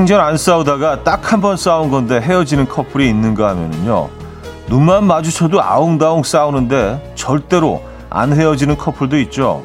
[0.00, 4.08] 생전 안 싸우다가 딱 한 번 싸운 건데 헤어지는 커플이 있는가 하면은요.
[4.68, 9.62] 눈만 마주쳐도 아웅다웅 싸우는데 절대로 안 헤어지는 커플도 있죠.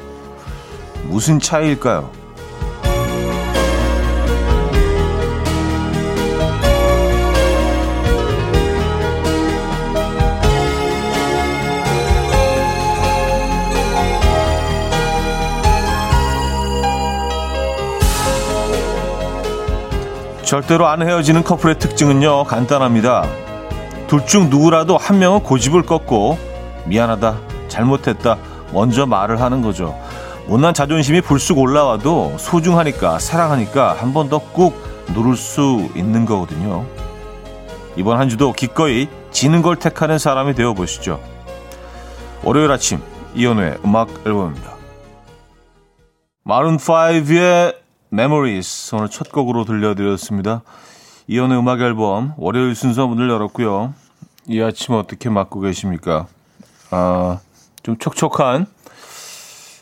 [1.05, 2.09] 무슨 차이일까요?
[20.45, 23.25] 절대로 안 헤어지는 커플의 특징은요, 간단합니다.
[24.07, 26.37] 둘 중 누구라도 한 명은 고집을 꺾고,
[26.85, 28.37] 미안하다, 잘못했다,
[28.71, 29.99] 먼저 말을 하는 거죠.
[30.45, 34.73] 못난 자존심이 불쑥 올라와도 소중하니까, 사랑하니까 한 번 더 꾹
[35.15, 36.85] 누를 수 있는 거거든요.
[37.95, 41.19] 이번 한 주도 기꺼이 지는 걸 택하는 사람이 되어 보시죠.
[42.43, 43.01] 월요일 아침,
[43.33, 44.75] 이연우의 음악 앨범입니다.
[46.45, 50.61] 마룬5의 Memories 오늘 첫 곡으로 들려드렸습니다.
[51.27, 53.93] 이연의 음악 앨범 월요일 순서 문을 열었고요.
[54.47, 56.27] 이 아침 어떻게 맞고 계십니까?
[56.91, 57.39] 아,
[57.83, 58.67] 좀 촉촉한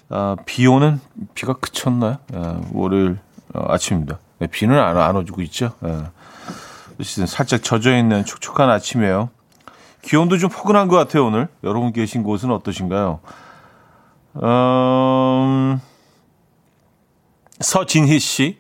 [0.10, 1.00] 아, 비 오는
[1.34, 2.18] 비가 그쳤나요?
[2.34, 3.20] 아, 월요일
[3.54, 4.20] 어, 아침입니다.
[4.40, 5.74] 네, 비는 안, 안 오주고 있죠.
[5.82, 6.12] 아,
[7.28, 9.30] 살짝 젖어 있는 촉촉한 아침이에요.
[10.02, 11.48] 기온도 좀 포근한 것 같아요 오늘.
[11.64, 13.20] 여러분 계신 곳은 어떠신가요?
[14.36, 15.82] 음...
[17.64, 18.58] 서진희 씨.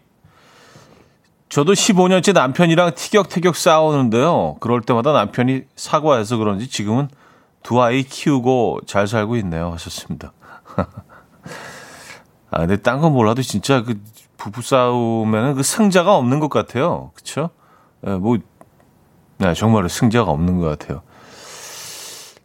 [1.49, 4.57] 저도 15년째 남편이랑 티격태격 싸우는데요.
[4.59, 7.09] 그럴 때마다 남편이 사과해서 그런지 지금은
[7.61, 9.71] 두 아이 키우고 잘 살고 있네요.
[9.73, 10.33] 하셨습니다.
[12.49, 14.01] 아, 근데 딴 건 몰라도 진짜 그
[14.37, 17.11] 부부 싸움에는 그 승자가 없는 것 같아요.
[17.13, 17.51] 그쵸?
[18.07, 18.37] 예, 뭐,
[19.37, 21.01] 네, 정말로 승자가 없는 것 같아요.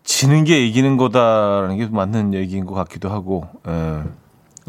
[0.04, 4.02] 지는 게 이기는 거다라는 게 맞는 얘기인 것 같기도 하고, 예.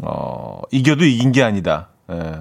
[0.02, 1.88] 어, 이겨도 이긴 게 아니다.
[2.10, 2.40] 예.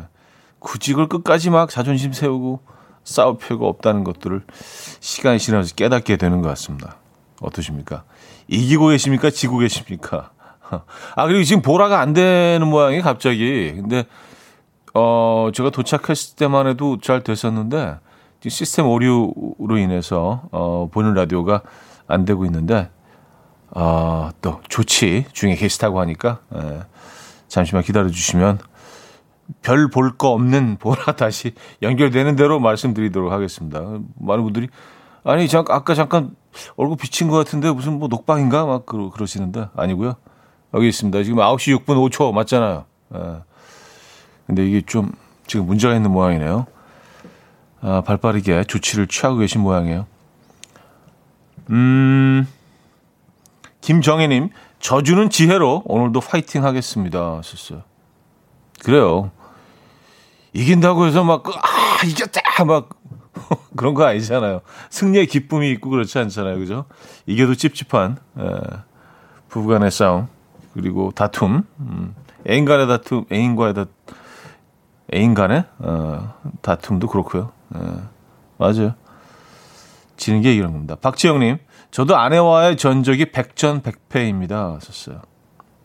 [0.60, 2.62] 굳이 그걸 끝까지 막 자존심 세우고
[3.04, 4.44] 싸울 필요가 없다는 것들을
[5.00, 6.98] 시간이 지나면서 깨닫게 되는 것 같습니다.
[7.42, 8.04] 어떠십니까?
[8.48, 9.30] 이기고 계십니까?
[9.30, 10.32] 지고 계십니까?
[11.16, 13.74] 아, 그리고 지금 보라가 안 되는 모양이 갑자기.
[13.76, 14.06] 근데,
[14.94, 17.98] 어, 제가 도착했을 때만 해도 잘 됐었는데,
[18.40, 21.62] 지금 시스템 오류로 인해서, 어, 보는 라디오가
[22.08, 22.90] 안 되고 있는데,
[23.72, 26.82] 어, 또, 조치 중에 계시다고 하니까, 예.
[27.50, 28.60] 잠시만 기다려 주시면
[29.62, 33.82] 별 볼 거 없는 보라 다시 연결되는 대로 말씀드리도록 하겠습니다.
[34.20, 34.70] 많은 분들이
[35.24, 36.32] 아니 잠깐 아까 잠깐
[36.78, 40.16] 얼굴 비친 것 같은데 무슨 뭐 녹방인가 막 그러, 그러시는데 아니고요.
[40.74, 41.24] 여기 있습니다.
[41.24, 42.86] 지금 9시 6분 5초 맞잖아요.
[43.16, 43.20] 예.
[44.48, 45.12] 근데 이게 좀
[45.48, 46.68] 지금 문제가 있는 모양이네요.
[47.82, 50.06] 아, 발빠르게 조치를 취하고 계신 모양이에요.
[51.72, 52.48] 음,
[53.82, 54.50] 김정혜님,
[54.80, 57.38] 저주는 지혜로 오늘도 파이팅 하겠습니다.
[57.38, 57.84] 하셨어요.
[58.84, 59.32] 그래요.
[60.54, 62.64] 이긴다고 해서 막, 아, 이겼다!
[62.66, 62.90] 막,
[63.76, 64.62] 그런 거 아니잖아요.
[64.90, 66.58] 승리의 기쁨이 있고 그렇지 않잖아요.
[66.58, 66.86] 그죠?
[67.26, 68.44] 이겨도 찝찝한, 에,
[69.50, 70.28] 부부 간의 싸움,
[70.74, 72.16] 그리고 다툼, 음,
[72.50, 73.86] 애인 간의 다툼, 애인과의 다,
[75.14, 77.52] 애인 간의, 어, 다툼도 그렇고요.
[77.76, 77.80] 에,
[78.58, 78.96] 맞아요.
[80.18, 80.96] 지는 게 이런 겁니다.
[80.96, 81.58] 박지영님,
[81.92, 84.80] 저도 아내와의 전적이 백전백패입니다.
[84.82, 85.22] 썼어요.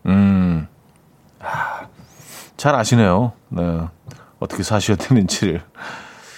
[0.05, 0.67] 음,
[1.39, 1.87] 아,
[2.57, 3.33] 잘 아시네요.
[3.49, 3.81] 네.
[4.39, 5.61] 어떻게 사셔야 되는지를.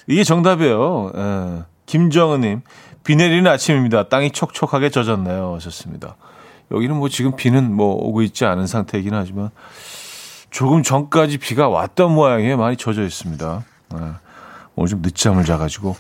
[0.08, 1.12] 이게 정답이에요.
[1.16, 1.64] 예.
[1.86, 2.62] 김정은님,
[3.04, 4.10] 비 내리는 아침입니다.
[4.10, 5.56] 땅이 촉촉하게 젖었네요.
[5.56, 6.16] 하셨습니다.
[6.72, 9.50] 여기는 뭐 지금 비는 뭐 오고 있지 않은 상태이긴 하지만
[10.50, 12.58] 조금 전까지 비가 왔던 모양이에요.
[12.58, 13.64] 많이 젖어 있습니다.
[13.96, 14.00] 예.
[14.76, 15.96] 오늘 좀 늦잠을 자가지고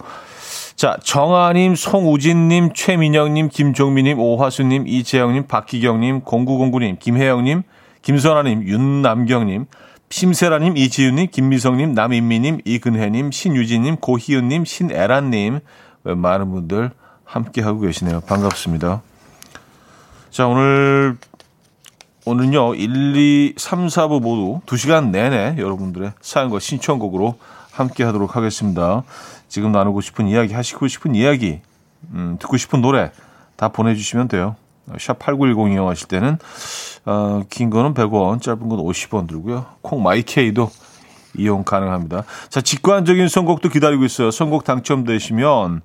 [0.77, 7.63] 자, 정아님, 송우진님, 최민영님, 김종민님, 오화수님, 이재영님, 박기경님, 0909님, 김혜영님,
[8.03, 9.65] 김선아님, 윤남경님,
[10.11, 15.61] 심세라님, 이지윤님, 김미성님, 남인미님, 이근혜님, 신유진님, 고희은님, 신애란님,
[16.03, 16.91] 많은 분들
[17.25, 18.21] 함께하고 계시네요.
[18.21, 19.01] 반갑습니다.
[20.29, 21.17] 자, 오늘,
[22.25, 27.39] 오늘은요, 1, 2, 3, 4부 모두 2시간 내내 여러분들의 사연과 신청곡으로
[27.71, 29.03] 함께 하도록 하겠습니다.
[29.47, 31.61] 지금 나누고 싶은 이야기, 하시고 싶은 이야기,
[32.11, 33.11] 음, 듣고 싶은 노래
[33.55, 34.55] 다 보내주시면 돼요.
[34.99, 36.37] 샵 8910 이용하실 때는
[37.05, 39.65] 어, 긴 거는 100원, 짧은 건 50원 들고요.
[39.81, 40.69] 콩 마이케이도
[41.37, 42.23] 이용 가능합니다.
[42.49, 44.31] 자, 직관적인 선곡도 기다리고 있어요.
[44.31, 45.81] 선곡 당첨되시면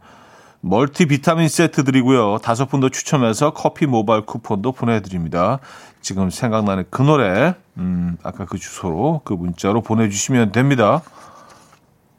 [0.60, 2.38] 멀티 비타민 세트 드리고요.
[2.38, 5.58] 다섯 분 더 추첨해서 커피 모바일 쿠폰도 보내드립니다.
[6.00, 11.02] 지금 생각나는 그 노래, 음, 아까 그 주소로 그 문자로 보내주시면 됩니다.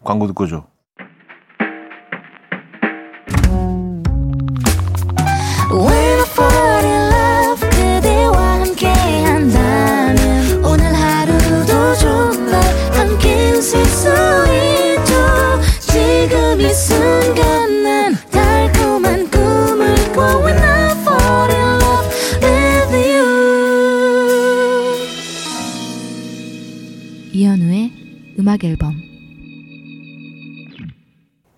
[0.03, 0.65] 광고 듣고 죠.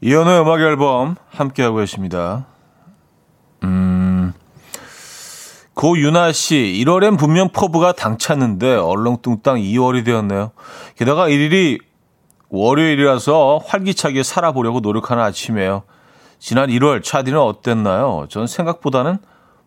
[0.06, 2.46] 이현우의 음악 앨범 함께하고 계십니다.
[3.64, 4.34] 음,
[5.74, 6.56] 고윤아 씨,
[6.86, 10.52] 1월엔 분명 퍼브가 당찼는데 얼렁뚱땅 2월이 되었네요.
[10.96, 11.80] 게다가 1일이
[12.50, 15.82] 월요일이라서 활기차게 살아보려고 노력하는 아침이에요.
[16.38, 18.28] 지난 1월 차디는 어땠나요?
[18.30, 19.18] 전 생각보다는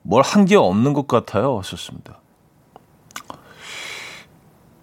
[0.02, 1.58] 뭘 한 게 없는 것 같아요.
[1.58, 2.20] 하셨습니다.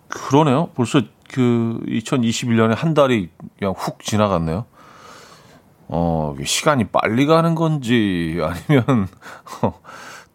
[0.10, 0.68] 그러네요.
[0.76, 1.00] 벌써
[1.32, 4.66] 그 2021년에 한 달이 그냥 훅 지나갔네요.
[5.88, 9.08] 어, 시간이 빨리 가는 건지 아니면
[9.62, 9.80] 어,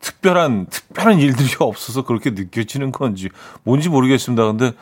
[0.01, 3.29] 특별한 특별한 일들이 없어서 그렇게 느껴지는 건지
[3.63, 4.45] 뭔지 모르겠습니다.
[4.47, 4.73] 근데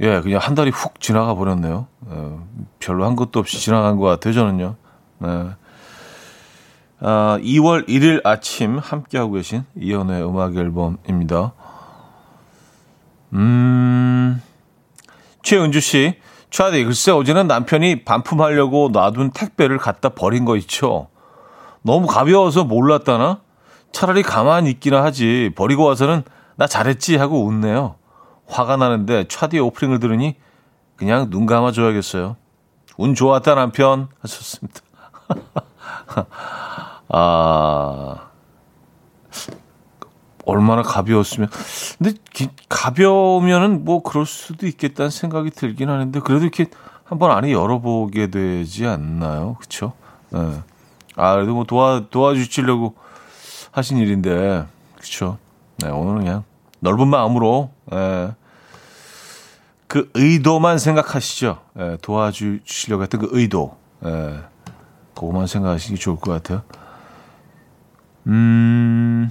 [0.00, 1.86] 예, 그냥 한 달이 훅 지나가 버렸네요.
[2.10, 2.36] 예,
[2.80, 4.76] 별로 한 것도 없이 지나간 것 같아요, 저는요.
[5.18, 5.50] 네.
[7.00, 11.52] 아, 2월 1일 아침 함께하고 계신 이연의 음악 앨범입니다.
[13.34, 14.40] 음,
[15.42, 16.16] 최은주 씨,
[16.54, 21.08] 차디, 글쎄 어제는 남편이 반품하려고 놔둔 택배를 갖다 버린 거 있죠.
[21.82, 23.40] 너무 가벼워서 몰랐다나?
[23.90, 25.50] 차라리 가만히 있기나 하지.
[25.56, 26.22] 버리고 와서는
[26.54, 27.96] 나 잘했지 하고 웃네요.
[28.46, 30.36] 화가 나는데 차디 오프닝을 들으니
[30.94, 32.36] 그냥 눈 감아줘야겠어요.
[32.98, 34.80] 운 좋았다 남편 하셨습니다.
[37.08, 38.28] 아
[40.46, 41.48] 얼마나 가벼웠으면
[41.98, 42.12] 근데
[42.68, 46.66] 가벼우면은 뭐 그럴 수도 있겠다는 생각이 들긴 하는데 그래도 이렇게
[47.04, 49.56] 한번 안에 열어보게 되지 않나요?
[49.58, 49.92] 그렇죠?
[50.30, 50.62] 네.
[51.16, 52.94] 아 그래도 뭐 도와 도와주시려고
[53.72, 55.38] 하신 일인데 그렇죠?
[55.78, 56.44] 네 오늘은 그냥
[56.80, 58.34] 넓은 마음으로 예.
[59.86, 61.60] 그 의도만 생각하시죠.
[61.78, 63.76] 예, 도와주시려고 했던 그 의도.
[64.04, 64.40] 예,
[65.14, 66.62] 그거만 생각하시기 좋을 것 같아요.
[68.26, 69.30] 음,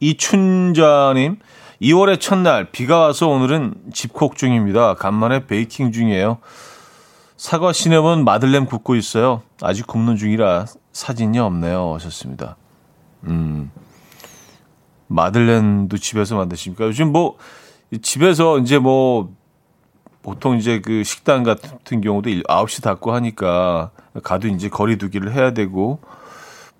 [0.00, 1.38] 이춘자님,
[1.82, 4.94] 2월의 첫날, 비가 와서 오늘은 집콕 중입니다.
[4.94, 6.38] 간만에 베이킹 중이에요.
[7.36, 9.42] 사과 시네몬 마들렌 굽고 있어요.
[9.62, 11.94] 아직 굽는 중이라 사진이 없네요.
[11.94, 12.56] 하셨습니다.
[13.24, 13.70] 음,
[15.06, 16.86] 마들렌도 집에서 만드십니까?
[16.86, 17.36] 요즘 뭐,
[18.02, 19.34] 집에서 이제 뭐,
[20.22, 23.90] 보통 이제 그 식당 같은 경우도 9시 닫고 하니까
[24.22, 26.19] 가도 이제 거리 두기를 해야 되고, 뭐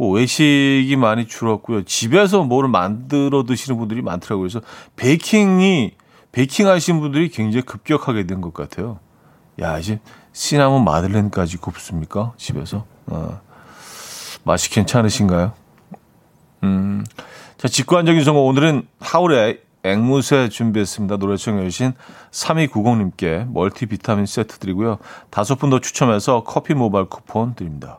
[0.08, 1.84] 외식이 많이 줄었고요.
[1.84, 4.48] 집에서 뭐를 만들어 드시는 분들이 많더라고요.
[4.48, 4.60] 그래서
[4.96, 5.92] 베이킹이,
[6.32, 8.98] 베이킹 하시는 분들이 굉장히 급격하게 된 것 같아요.
[9.60, 10.00] 야, 이제
[10.32, 12.32] 시나몬 마들렌까지 굽습니까?
[12.36, 12.86] 집에서?
[13.06, 13.40] 어.
[14.44, 15.52] 맛이 괜찮으신가요?
[16.62, 17.04] 음.
[17.58, 21.16] 자, 직관적인 선거 오늘은 하울의 앵무새 준비했습니다.
[21.18, 21.92] 노래 청해주신
[22.30, 24.98] 3290님께 멀티비타민 세트 드리고요.
[25.30, 27.98] 다섯 분 더 추첨해서 커피 모바일 쿠폰 드립니다.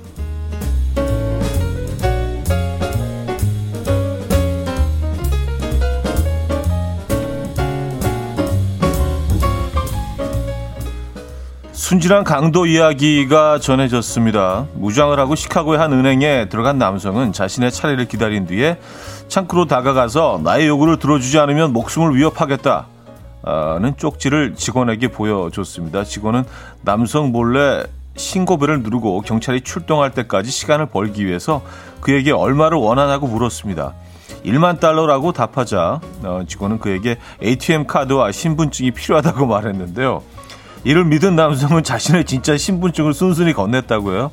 [11.91, 14.65] 순진한 강도 이야기가 전해졌습니다.
[14.75, 18.79] 무장을 하고 시카고의 한 은행에 들어간 남성은 자신의 차례를 기다린 뒤에
[19.27, 22.87] 창구로 다가가서 나의 요구를 들어주지 않으면 목숨을 위협하겠다.
[23.81, 26.05] 는 쪽지를 직원에게 보여줬습니다.
[26.05, 26.45] 직원은
[26.79, 27.83] 남성 몰래
[28.15, 31.61] 신고벨을 누르고 경찰이 출동할 때까지 시간을 벌기 위해서
[31.99, 33.95] 그에게 얼마를 원하냐고 물었습니다.
[34.45, 40.23] 1만 달러라고 답하자 어, 직원은 그에게 ATM 카드와 신분증이 필요하다고 말했는데요.
[40.83, 44.31] 이를 믿은 남성은 자신의 진짜 신분증을 순순히 건넸다고요.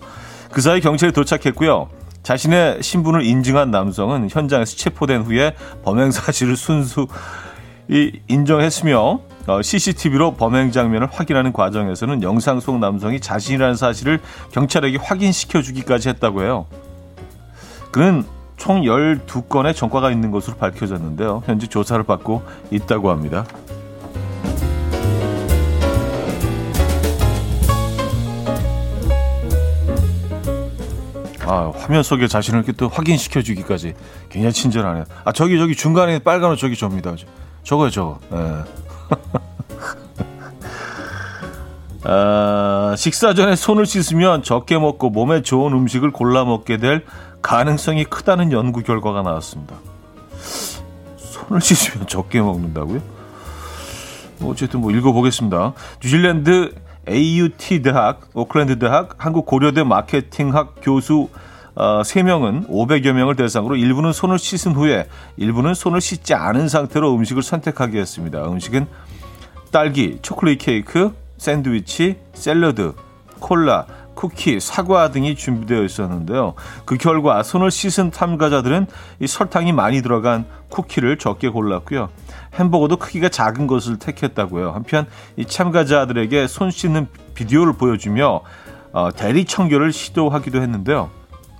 [0.50, 1.88] 그 사이 경찰이 도착했고요.
[2.22, 7.06] 자신의 신분을 인증한 남성은 현장에서 체포된 후에 범행 사실을 순수
[7.88, 14.20] 이 인정했으며 어, CCTV로 범행 장면을 확인하는 과정에서는 영상 속 남성이 자신이라는 사실을
[14.52, 16.66] 경찰에게 확인시켜 주기까지 했다고 해요.
[17.90, 18.24] 그는
[18.58, 21.44] 총 12건의 전과가 있는 것으로 밝혀졌는데요.
[21.46, 23.46] 현재 조사를 받고 있다고 합니다.
[31.48, 33.94] 아, 화면 속에 자신을 이렇게 또 확인시켜 주기까지
[34.28, 35.04] 굉장히 친절하네요.
[35.24, 37.14] 아, 저기 저기 중간에 빨간 옷 저기 접니다.
[37.64, 38.20] 저거요, 저거.
[38.34, 38.64] 예.
[42.04, 47.06] 아, 식사 전에 손을 씻으면 적게 먹고 몸에 좋은 음식을 골라 먹게 될
[47.40, 49.76] 가능성이 크다는 연구 결과가 나왔습니다.
[51.16, 53.00] 손을 씻으면 적게 먹는다고요?
[54.40, 55.72] 뭐 어쨌든 뭐 읽어보겠습니다.
[56.02, 56.74] 뉴질랜드
[57.08, 61.28] AUT 대학, 오클랜드 대학, 한국 고려대 마케팅학 교수
[61.74, 67.42] 어, 3명은 500여 명을 대상으로 일부는 손을 씻은 후에 일부는 손을 씻지 않은 상태로 음식을
[67.42, 68.44] 선택하게 했습니다.
[68.46, 68.86] 음식은
[69.70, 72.94] 딸기, 초콜릿 케이크, 샌드위치, 샐러드,
[73.38, 73.86] 콜라,
[74.18, 76.54] 쿠키, 사과 등이 준비되어 있었는데요.
[76.84, 78.88] 그 결과 손을 씻은 참가자들은
[79.20, 82.08] 이 설탕이 많이 들어간 쿠키를 적게 골랐고요.
[82.54, 84.72] 햄버거도 크기가 작은 것을 택했다고요.
[84.72, 85.06] 한편
[85.36, 87.06] 이 참가자들에게 손 씻는
[87.36, 88.40] 비디오를 보여주며
[88.92, 91.10] 어, 대리 청결을 시도하기도 했는데요.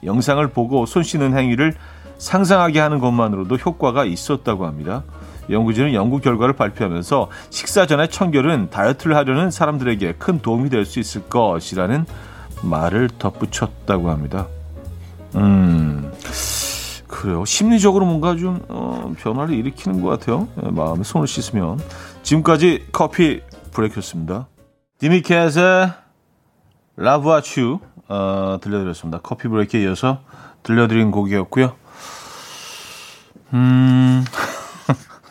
[0.03, 1.75] 영상을 보고 손 씻는 행위를
[2.19, 5.05] 상상하게 하는 것만으로도 효과가 있었다고 합니다.
[5.49, 11.23] 연구진은 연구 결과를 발표하면서 식사 전에 청결은 다이어트를 하려는 사람들에게 큰 도움이 될 수 있을
[11.29, 12.05] 것이라는
[12.62, 14.47] 말을 덧붙였다고 합니다.
[15.37, 16.12] 음,
[17.07, 17.45] 그래요.
[17.45, 20.49] 심리적으로 뭔가 좀 어, 변화를 일으키는 것 같아요.
[20.57, 21.81] 네, 마음에 손을 씻으면.
[22.23, 23.41] 지금까지 커피
[23.73, 24.47] 브레이크였습니다.
[24.99, 25.93] 디미켓의
[26.97, 29.21] 라브아츄 어, 들려드렸습니다.
[29.23, 30.21] 커피 브레이크에 이어서
[30.62, 31.75] 들려드린 곡이었고요.
[33.55, 34.25] 음,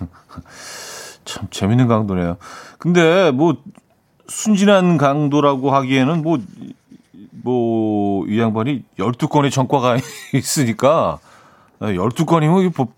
[1.25, 2.37] 참 재밌는 강도네요.
[2.79, 3.57] 근데 뭐
[4.27, 6.39] 순진한 강도라고 하기에는 뭐
[7.47, 9.97] 뭐 이 양반이 12건의 전과가
[10.33, 11.19] 있으니까
[11.79, 12.93] 12건이면 뭐,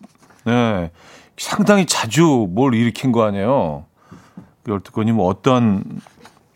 [0.46, 0.92] 네,
[1.38, 3.86] 상당히 자주 뭘 일으킨 거 아니에요.
[4.66, 5.84] 12건이 뭐 어떤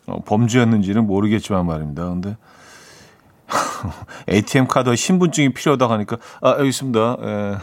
[0.07, 2.09] 어, 범죄였는지는 모르겠지만 말입니다.
[2.09, 2.37] 근데
[4.29, 7.17] ATM 카드 신분증이 필요하다고 하니까 아 여기 있습니다.
[7.21, 7.57] 예.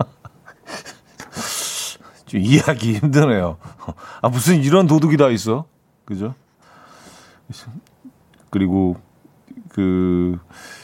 [2.26, 3.58] 좀 이해하기 힘드네요.
[4.22, 5.66] 아 무슨 이런 도둑이 다 있어?
[6.04, 6.34] 그죠?
[8.50, 8.96] 그리고
[9.70, 10.38] 그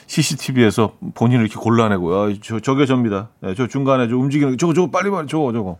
[0.06, 3.28] CCTV에서 본인을 이렇게 골라내고 아, 저 저게 접니다.
[3.40, 5.78] 네, 저 중간에 저 움직이는 저거 저거 빨리 빨리 저거 저거.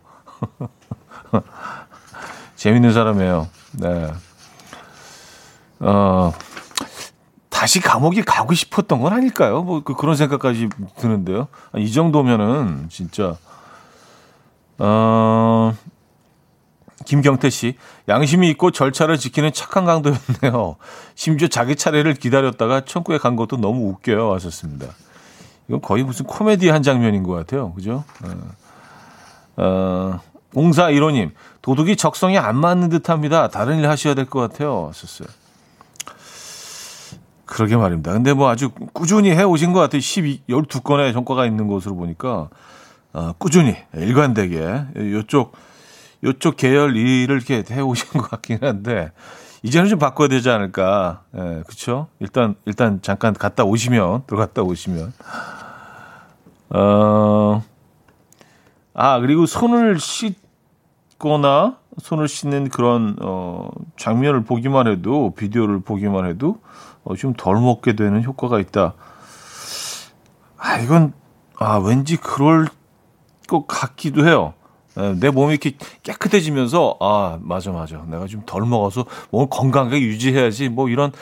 [2.57, 3.49] 재밌는 사람이에요.
[3.81, 4.13] 네.
[5.81, 6.33] 어
[7.51, 9.63] 다시 감옥에 가고 싶었던 건 아닐까요?
[9.63, 11.49] 뭐 그, 그런 생각까지 드는데요.
[11.77, 13.37] 이 정도면은 진짜
[14.79, 15.75] 어
[17.07, 17.77] 김경태 씨,
[18.09, 20.77] 양심이 있고 절차를 지키는 착한 강도였네요.
[21.15, 24.35] 심지어 자기 차례를 기다렸다가 천국에 간 것도 너무 웃겨요.
[24.35, 24.89] 하셨습니다.
[25.69, 27.73] 이건 거의 무슨 코미디 한 장면인 것 같아요.
[27.73, 28.05] 그죠?
[28.23, 30.21] 어, 어,
[30.55, 31.31] 옹사 1호님,
[31.63, 33.49] 도둑이 적성이 안 맞는 듯 합니다.
[33.49, 34.89] 다른 일 하셔야 될 것 같아요.
[34.89, 35.29] 하셨어요.
[37.45, 38.13] 그러게 말입니다.
[38.13, 40.01] 근데 뭐 아주 꾸준히 해 오신 것 같아요.
[40.01, 42.49] 12, 12건의 전과가 있는 것으로 보니까,
[43.13, 45.53] 어, 꾸준히, 일관되게, 요쪽,
[46.27, 49.13] 요쪽 계열 일을 이렇게 해오신 것 같긴 한데,
[49.63, 51.23] 이제는 좀 바꿔야 되지 않을까.
[51.37, 52.09] 예, 그쵸?
[52.21, 55.13] 일단, 일단 잠깐 갔다 오시면, 들어갔다 오시면.
[56.71, 57.63] 어,
[58.95, 66.61] 아, 그리고 손을 씻거나, 손을 씻는 그런, 어, 장면을 보기만 해도, 비디오를 보기만 해도,
[67.05, 68.95] 어, 좀 덜 먹게 되는 효과가 있다.
[70.59, 71.13] 아, 이건,
[71.59, 72.67] 아, 왠지 그럴
[73.49, 74.55] 것 같기도 해요.
[74.99, 75.73] 예, 내 몸이 이렇게
[76.03, 78.03] 깨끗해지면서 아 맞아 맞아.
[78.09, 81.13] 내가 좀 덜 먹어서 몸을 건강하게 유지해야지 뭐 이런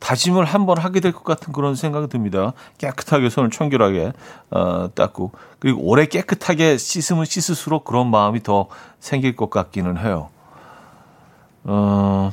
[0.00, 2.52] 다짐을 한번 하게 될 것 같은 그런 생각이 듭니다.
[2.78, 4.12] 깨끗하게 손을 청결하게
[4.50, 8.68] 어, 닦고 그리고 오래 깨끗하게 씻으면 씻을수록 그런 마음이 더
[9.00, 10.28] 생길 것 같기는 해요.
[11.64, 12.32] 어,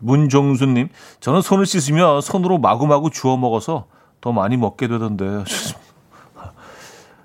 [0.00, 0.88] 문종수님
[1.20, 3.86] 저는 손을 씻으면 손으로 마구마구 주워 먹어서
[4.20, 5.44] 더 많이 먹게 되던데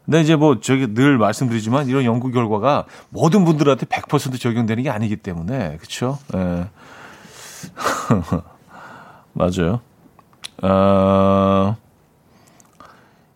[0.10, 5.16] 근데 이제 뭐 저기 늘 말씀드리지만 이런 연구 결과가 모든 분들한테 100% 적용되는 게 아니기
[5.18, 6.18] 때문에 그렇죠.
[6.34, 6.66] 예.
[9.34, 9.82] 맞아요.
[10.64, 11.78] 어,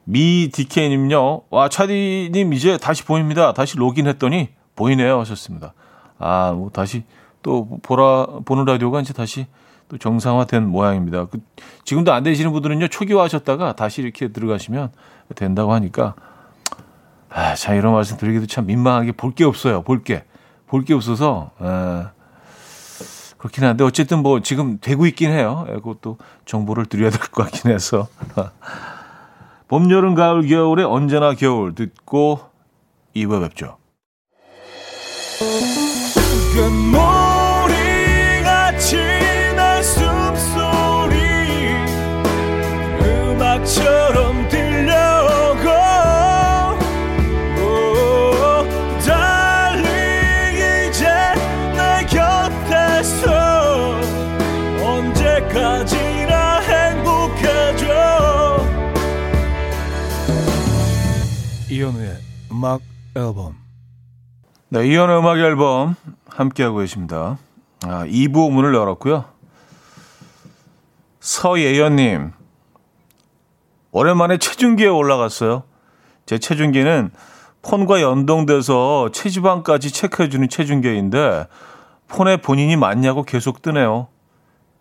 [0.03, 1.43] 미 디케이님요.
[1.51, 3.53] 와 차디님 이제 다시 보입니다.
[3.53, 5.75] 다시 로그인했더니 보이네요 하셨습니다.
[6.17, 7.03] 아 뭐 다시
[7.43, 9.45] 또 보라 보는 라디오가 이제 다시
[9.89, 11.25] 또 정상화된 모양입니다.
[11.25, 11.39] 그,
[11.83, 14.91] 지금도 안 되시는 분들은요 초기화하셨다가 다시 이렇게 들어가시면
[15.35, 16.15] 된다고 하니까
[17.33, 19.81] 아, 자, 이런 말씀 드리기도 참 민망하게 볼 게 없어요.
[19.81, 20.23] 볼 게.
[20.67, 22.11] 볼 게 없어서, 아,
[23.37, 25.65] 그렇긴 한데, 어쨌든 뭐 지금 되고 있긴 해요.
[25.69, 28.07] 예, 그것도 정보를 드려야 될 것 같긴 해서.
[29.67, 32.39] 봄, 여름, 가을, 겨울에 언제나 겨울 듣고
[33.15, 33.77] 2부 뵙죠.
[39.55, 41.15] 날 숨소리
[43.01, 44.32] 음악처럼
[62.63, 62.79] 음악
[63.17, 63.57] 앨범.
[64.69, 65.95] 네, 이현우의 음악 앨범
[66.29, 67.37] 함께하고 계십니다.
[67.83, 69.25] 아, 2부 문을 열었고요.
[71.19, 72.31] 서예연님,
[73.91, 75.63] 오랜만에 체중계에 올라갔어요.
[76.25, 77.11] 제 체중계는
[77.63, 81.47] 폰과 연동돼서 체지방까지 체크해주는 체중계인데
[82.07, 84.07] 폰에 본인이 맞냐고 계속 뜨네요.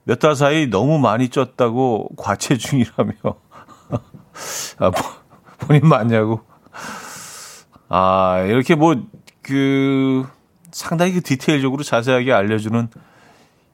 [0.05, 3.13] 몇 달 사이 너무 많이 쪘다고 과체중이라며.
[4.79, 4.91] 아,
[5.59, 6.43] 본인 맞냐고.
[7.95, 8.97] 아, 이렇게 뭐,
[9.43, 10.27] 그,
[10.71, 12.89] 상당히 그 디테일적으로 자세하게 알려주는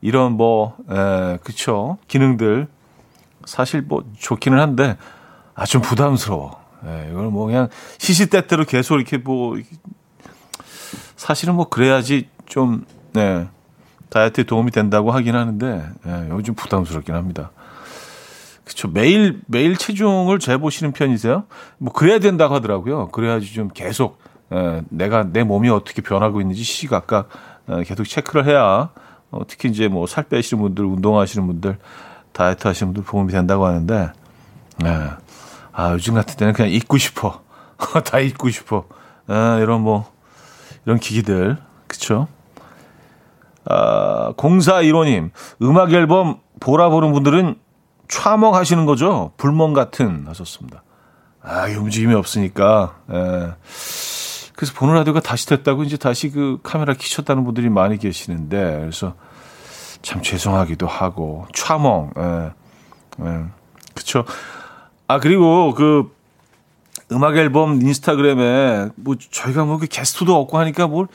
[0.00, 1.98] 이런 뭐, 에, 그쵸.
[2.08, 2.66] 기능들.
[3.44, 4.96] 사실 뭐 좋기는 한데,
[5.54, 6.58] 아, 좀 부담스러워.
[6.86, 9.56] 예, 이걸 뭐 그냥 시시때때로 계속 이렇게 뭐
[11.16, 13.48] 사실은 뭐 그래야지 좀 네.
[14.10, 17.50] 다이어트에 도움이 된다고 하긴 하는데 예, 요즘 부담스럽긴 합니다.
[18.68, 18.88] 그렇죠.
[18.88, 21.44] 매일 매일 체중을 재보시는 편이세요?
[21.78, 23.08] 뭐 그래야 된다고 하더라고요.
[23.08, 24.18] 그래야지 좀 계속
[24.52, 27.30] 예, 내가 내 몸이 어떻게 변하고 있는지 시각각
[27.70, 28.90] 예, 계속 체크를 해야
[29.30, 31.78] 어, 특히 이제 뭐 살 빼시는 분들, 운동하시는 분들,
[32.32, 34.12] 다이어트 하시는 분들 도움이 된다고 하는데
[34.84, 35.10] 예.
[35.72, 37.40] 아, 요즘 같은 때는 그냥 잊고 싶어.
[38.04, 38.84] 다 잊고 싶어.
[39.28, 40.10] 아, 이런 뭐,
[40.84, 41.56] 이런 기기들.
[41.86, 42.28] 그쵸?
[43.64, 45.30] 아, 0415님,
[45.62, 47.56] 음악 앨범 보라 보는 분들은
[48.08, 49.32] 촬멍 하시는 거죠?
[49.36, 50.82] 불멍 같은 하셨습니다.
[51.42, 52.96] 아, 움직임이 없으니까.
[53.12, 53.52] 예.
[54.56, 59.14] 그래서 보는 라디오가 다시 됐다고 이제 다시 그 카메라 키쳤다는 분들이 많이 계시는데, 그래서
[60.02, 62.50] 참 죄송하기도 하고, 촬멍, 예.
[63.24, 63.44] 예.
[63.94, 64.24] 그쵸.
[65.06, 66.12] 아, 그리고 그
[67.10, 71.08] 음악 앨범 인스타그램에 뭐 저희가 뭐그 게스트도 없고 하니까 뭘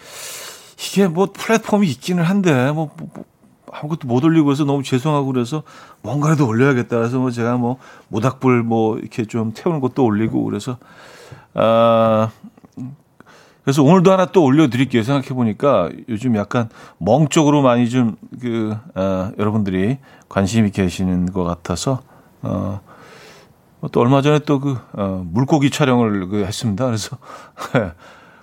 [0.79, 3.25] 이게 뭐 플랫폼이 있기는 한데 뭐, 뭐, 뭐
[3.73, 5.63] 아무것도 못 올리고 해서 너무 죄송하고 그래서
[6.01, 7.77] 뭔가라도 올려야겠다 해서 뭐 제가 뭐
[8.09, 10.77] 모닥불 뭐 이렇게 좀 태우는 것도 올리고 그래서
[11.55, 12.29] 아
[13.63, 15.03] 그래서 오늘도 하나 또 올려드릴게요.
[15.03, 19.97] 생각해 보니까 요즘 약간 멍 쪽으로 많이 좀그 아, 여러분들이
[20.29, 22.01] 관심이 계시는 것 같아서
[22.41, 22.81] 어.
[23.91, 26.85] 또 얼마 전에 또그 어, 물고기 촬영을 그 했습니다.
[26.85, 27.17] 그래서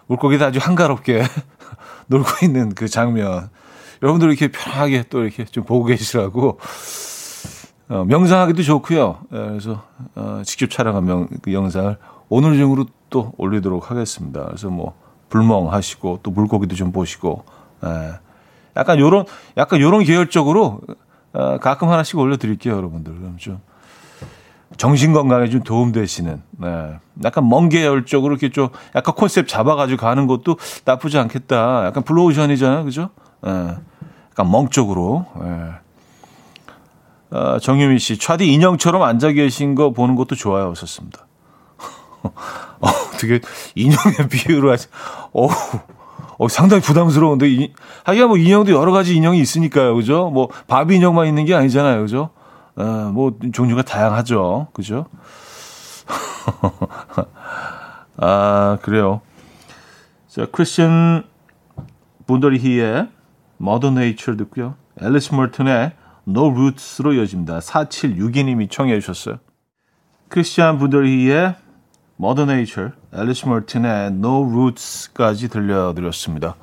[0.06, 1.22] 물고기도 아주 한가롭게
[2.08, 3.48] 놀고 있는 그 장면.
[4.02, 6.58] 여러분들 이렇게 편하게 또 이렇게 좀 보고 계시라고
[7.88, 9.18] 어, 명상하기도 좋고요.
[9.32, 9.82] 예, 그래서
[10.14, 11.96] 어, 직접 촬영한 명, 그 영상을
[12.28, 14.44] 오늘 중으로 또 올리도록 하겠습니다.
[14.44, 14.94] 그래서 뭐
[15.28, 17.44] 불멍하시고 또 물고기도 좀 보시고
[17.84, 18.12] 예.
[18.76, 19.24] 약간 요런
[19.56, 20.80] 약간 요런 계열적으로
[21.32, 23.14] 어, 가끔 하나씩 올려드릴게요, 여러분들.
[23.14, 23.60] 그럼 좀
[24.76, 26.98] 정신 건강에 좀 도움 되시는 네.
[27.24, 31.86] 약간 멍 계열 쪽으로 이렇게 좀 약간 컨셉 잡아가지고 가는 것도 나쁘지 않겠다.
[31.86, 33.10] 약간 블루오션이잖아요, 그죠?
[33.42, 33.74] 네.
[34.40, 35.26] 약간 멍 쪽으로.
[35.38, 35.70] 네.
[37.30, 40.70] 어, 정유미 씨, 차디 인형처럼 앉아 계신 거 보는 것도 좋아요.
[40.70, 41.26] 하셨습니다.
[42.24, 42.88] 어,
[43.20, 43.40] 되게
[43.74, 44.88] 인형의 비유를 하시,
[45.34, 45.46] 어,
[46.38, 47.72] 어, 상당히 부담스러운데, 이,
[48.04, 49.94] 하기야 뭐 인형도 여러 가지 인형이 있으니까요.
[49.94, 50.30] 그죠?
[50.30, 52.00] 뭐, 바비 인형만 있는 게 아니잖아요.
[52.00, 52.30] 그죠?
[52.76, 54.68] 어, 뭐 종류가 다양하죠.
[54.72, 55.06] 그죠?
[58.16, 59.20] 아, 그래요.
[60.28, 61.24] 자, 크리스천
[62.26, 63.19] 본더리히의
[63.60, 64.76] Mother Nature 듣고요.
[65.00, 65.92] 앨리스 멀튼의
[66.26, 67.58] No Roots로 이어집니다.
[67.58, 69.38] 4762님이 청해 주셨어요.
[70.28, 71.56] 크리스천 본더리히의
[72.20, 76.56] Mother Nature, 앨리스 멀튼의 No Roots까지 들려드렸습니다.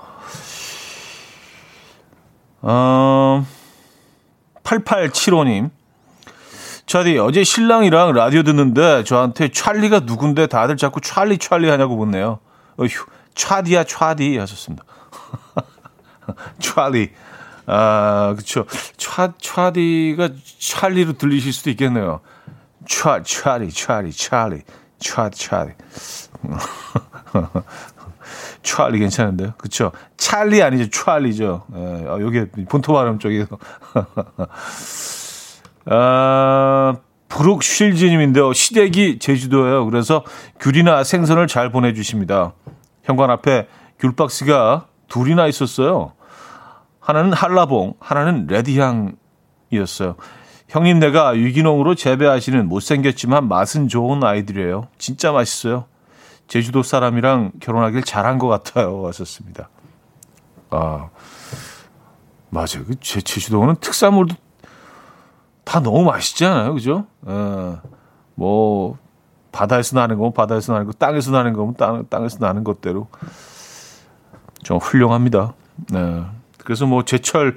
[2.62, 3.46] 어,
[4.64, 5.70] 8875님.
[6.86, 12.40] 차디 어제 신랑이랑 라디오 듣는데 저한테 찰리가 누군데 다들 자꾸 찰리 찰리 하냐고 묻네요.
[12.78, 12.88] 어휴,
[13.36, 14.86] 차디야 차디 하셨습니다.
[16.60, 17.12] 찰리.
[17.66, 18.66] 아, 그쵸.
[18.96, 22.22] 차, 차디가 찰리로 들리실 수도 있겠네요.
[22.88, 24.62] 차, 찰리, 찰리, 찰리,
[25.00, 25.72] 차, 찰리.
[28.64, 29.54] 찰리 괜찮은데요?
[29.58, 29.92] 그쵸.
[30.18, 30.90] 찰리 아니죠.
[30.90, 31.66] 찰리죠.
[31.76, 33.58] 예, 아, 요게 본토 발음 쪽에서.
[35.90, 36.96] 아,
[37.30, 38.54] 브룩 쉴즈님인데요.
[38.54, 39.86] 시댁이 제주도예요.
[39.86, 40.24] 그래서
[40.60, 42.54] 귤이나 생선을 잘 보내주십니다.
[43.04, 43.68] 현관 앞에
[44.00, 46.14] 귤박스가 둘이나 있었어요.
[47.08, 50.16] 하나는 한라봉, 하나는 레드향이었어요.
[50.68, 54.90] 형님네가 유기농으로 재배하시는 못생겼지만 맛은 좋은 아이들이에요.
[54.98, 55.86] 진짜 맛있어요.
[56.50, 59.00] 제주도 사람이랑 결혼하길 잘한 것 같아요.
[59.04, 59.70] 왔었습니다.
[60.70, 61.08] 아,
[62.50, 62.84] 맞아요.
[62.86, 64.36] 그 제, 제주도는 특산물도
[65.64, 66.74] 다 너무 맛있지 않아요?
[66.74, 67.06] 그죠?
[67.22, 67.82] 어,
[68.36, 68.98] 뭐,
[69.54, 73.08] 바다에서 나는 거면 바다에서 나는 거, 땅에서 나는 거면 땅, 땅에서 나는 것대로
[74.62, 75.54] 좀 훌륭합니다.
[75.90, 76.26] 네.
[76.68, 77.56] 그래서 뭐 제철,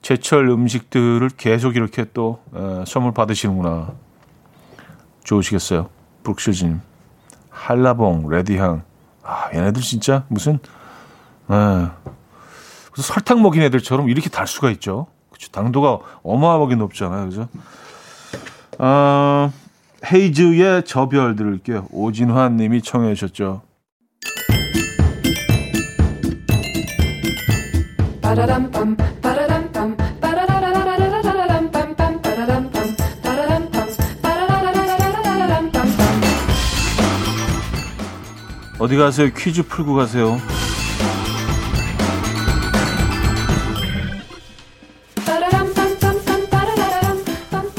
[0.00, 3.90] 제철 음식들을 계속 이렇게 또 에, 선물 받으시는구나.
[5.24, 5.88] 좋으시겠어요.
[6.22, 6.80] 브룩실즈님.
[7.50, 8.84] 한라봉, 레디향.
[9.24, 10.60] 아, 얘네들 진짜 무슨,
[11.50, 11.88] 에,
[12.94, 15.08] 설탕 먹인 애들처럼 이렇게 달 수가 있죠.
[15.32, 15.50] 그쵸.
[15.50, 17.24] 당도가 어마어마하게 높잖아요.
[17.24, 17.48] 그죠?
[18.78, 19.52] 어,
[20.12, 21.88] 헤이즈의 저별 들을게요.
[21.90, 23.62] 오진환 님이 청해 주셨죠.
[38.80, 39.30] 어디 가세요?
[39.36, 40.38] 퀴즈 풀고 가세요.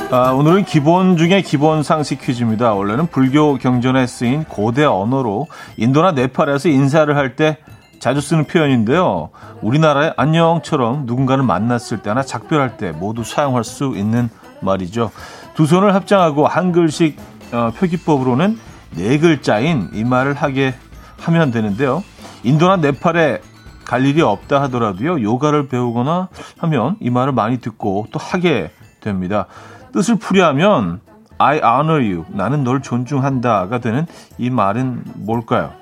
[0.09, 2.73] 아, 오늘은 기본 중에 기본 상식 퀴즈입니다.
[2.73, 7.57] 원래는 불교 경전에 쓰인 고대 언어로 인도나 네팔에서 인사를 할때
[8.05, 9.31] 자주 쓰는 표현인데요.
[9.63, 14.29] 우리나라의 안녕처럼 누군가를 만났을 때나 작별할 때 모두 사용할 수 있는
[14.61, 15.09] 말이죠.
[15.55, 17.17] 두 손을 합장하고 한글식
[17.51, 18.59] 어, 표기법으로는
[18.91, 20.75] 네 글자인 이 말을 하게
[21.21, 22.03] 하면 되는데요.
[22.43, 23.41] 인도나 네팔에
[23.85, 25.23] 갈 일이 없다 하더라도요.
[25.23, 28.69] 요가를 배우거나 하면 이 말을 많이 듣고 또 하게
[29.01, 29.47] 됩니다.
[29.93, 31.01] 뜻을 풀이하면
[31.39, 32.25] I honor you.
[32.29, 34.05] 나는 널 존중한다가 되는
[34.37, 35.73] 이 말은 뭘까요?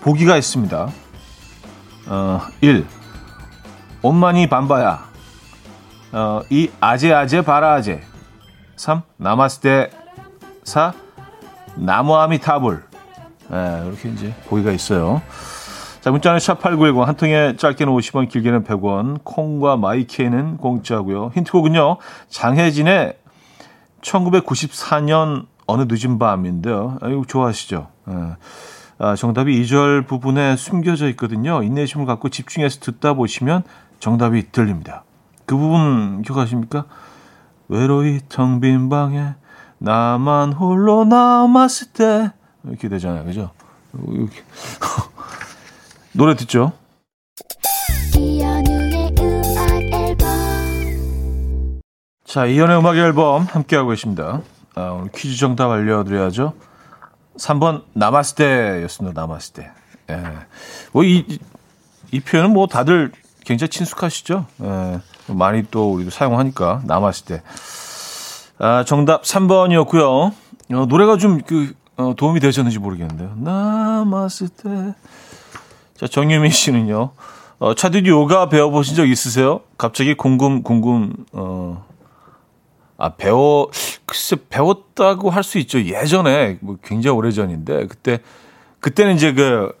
[0.00, 0.88] 보기가 있습니다.
[2.08, 2.86] 어, 1.
[4.02, 5.08] 엄마니 반바야.
[6.12, 6.70] 어, 2.
[6.80, 8.00] 아재 아재 바라 아재.
[8.76, 9.02] 3.
[9.16, 9.90] 나마스테.
[10.64, 10.94] 4.
[11.76, 12.82] 나무아미 타불.
[13.48, 15.22] 네, 이렇게 이제 보기가 있어요.
[16.00, 21.32] 자, 문자는 샵8910, 한 통에 짧게는 50원, 길게는 100원, 콩과 마이케는 공짜고요.
[21.34, 23.14] 힌트곡은요, 장혜진의
[24.00, 26.98] 1994년 어느 늦은 밤인데요.
[27.00, 27.88] 아, 이거 좋아하시죠?
[28.08, 28.14] 예.
[28.98, 31.62] 아, 정답이 2절 부분에 숨겨져 있거든요.
[31.62, 33.62] 인내심을 갖고 집중해서 듣다 보시면
[34.00, 35.04] 정답이 들립니다.
[35.46, 36.84] 그 부분 기억하십니까?
[37.68, 39.34] 외로이 텅 빈 방에
[39.78, 42.32] 나만 홀로 남았을 때
[42.64, 43.24] 이렇게 되잖아요.
[43.24, 43.50] 그죠?
[44.08, 44.42] 이렇게.
[46.12, 46.72] 노래 듣죠.
[52.24, 54.42] 자, 이연의 음악 앨범 함께하고 계십니다.
[54.74, 56.52] 아, 오늘 퀴즈 정답 알려드려야죠.
[57.38, 59.20] 3번 남았을 때였습니다.
[59.20, 59.70] 남았을 때.
[60.10, 60.22] 예.
[60.92, 61.24] 뭐, 이,
[62.10, 63.12] 이 표현은 뭐 다들
[63.44, 64.46] 굉장히 친숙하시죠?
[64.62, 65.00] 예.
[65.32, 66.82] 많이 또 우리도 사용하니까
[67.26, 67.42] 때.
[68.58, 70.32] 아, 정답 3번이었고요.
[70.72, 73.34] 어, 노래가 좀 그, 어, 도움이 되셨는지 모르겠는데요.
[74.48, 74.94] 때.
[75.96, 77.10] 자, 정유민 씨는요.
[77.58, 79.60] 어, 차디디 요가 배워보신 적 있으세요?
[79.76, 81.84] 갑자기 궁금, 궁금, 어,
[82.98, 83.70] 아, 배워,
[84.06, 85.80] 글쎄, 배웠다고 할 수 있죠.
[85.80, 88.18] 예전에, 뭐 굉장히 오래 전인데, 그때,
[88.80, 89.72] 그때는 이제 그,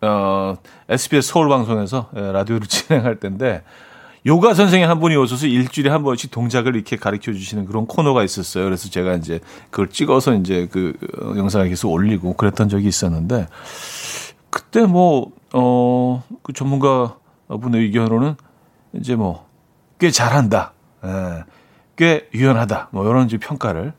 [0.00, 0.56] 어,
[0.88, 3.62] SBS 서울 방송에서 예, 라디오를 진행할 때인데,
[4.24, 8.64] 요가 선생님 한 분이 오셔서 일주일에 한 번씩 동작을 이렇게 가르쳐 주시는 그런 코너가 있었어요.
[8.64, 13.48] 그래서 제가 이제 그걸 찍어서 이제 그 어, 영상을 계속 올리고 그랬던 적이 있었는데,
[14.50, 17.16] 그때 뭐, 어, 그 전문가
[17.48, 18.36] 분의 의견으로는
[18.92, 19.48] 이제 뭐,
[19.98, 20.72] 꽤 잘한다.
[21.04, 21.44] 예,
[22.02, 22.88] 꽤 유연하다.
[22.90, 23.92] 뭐, 이런 이제 평가를,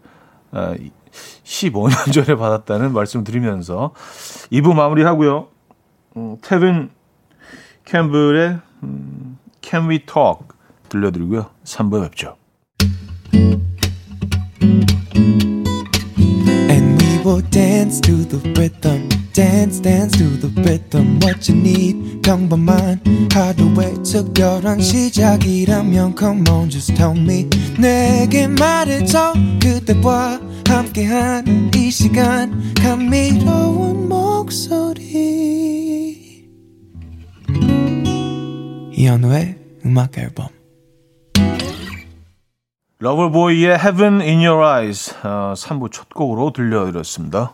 [0.51, 0.73] 어,
[1.45, 3.93] 15년 전에 받았다는 말씀 드리면서
[4.51, 5.47] 2부 마무리 하고요.
[6.17, 6.89] 음, 태빈
[7.85, 10.47] 캠블의 음, Can We Talk
[10.89, 11.45] 들려드리고요.
[11.63, 12.35] 3부에 뵙죠.
[16.69, 19.22] And we will dance to the rhythm.
[19.33, 23.01] Dance dance to the rhythm what you need 평범한
[23.33, 34.07] 하루의 특별한 시작이라면 come on just tell me 내게 말해줘 그대와 함께한 이 시간 감미로운
[34.07, 34.93] 목소리
[38.93, 40.47] 이현우의 음악 앨범
[42.99, 47.53] 러블보이의 Heaven in Your Eyes 어, 3부 첫 곡으로 들려드렸습니다.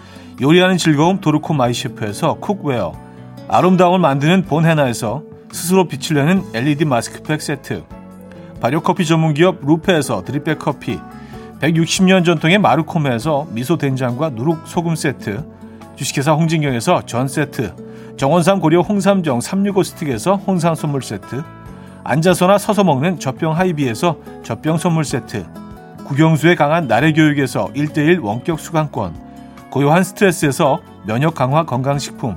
[0.41, 2.93] 요리하는 즐거움 도르코 마이셰프에서 cookware.
[3.47, 7.83] 아름다움을 만드는 본헤나에서 스스로 빛을 내는 LED 마스크팩 세트.
[8.59, 10.99] 발효커피 전문기업 루페에서 드립백 커피.
[11.59, 15.45] 160년 전통의 마르코메에서 미소된장과 누룩소금 세트.
[15.95, 17.75] 주식회사 홍진경에서 전 세트.
[18.17, 21.43] 정원삼 고려 홍삼정 365 스틱에서 홍삼 선물 세트.
[22.03, 25.45] 앉아서나 서서 먹는 젖병 하이비에서 젖병 선물 세트.
[26.05, 29.30] 국영수에 강한 나래 교육에서 1대1 원격 수강권
[29.71, 32.35] 고요한 스트레스에서 면역 강화 건강식품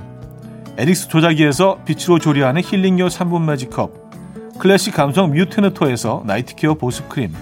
[0.77, 7.33] 에릭스 조자기에서 빛으로 조리하는 힐링요 3분 매직컵 클래식 감성 뮤테너토에서 나이트케어 보습크림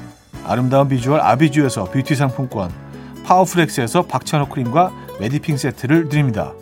[0.45, 2.71] 아름다운 비주얼 아비주에서 뷰티 상품권,
[3.25, 6.53] 파워프렉스에서 박찬호 크림과 메디핑 세트를 드립니다.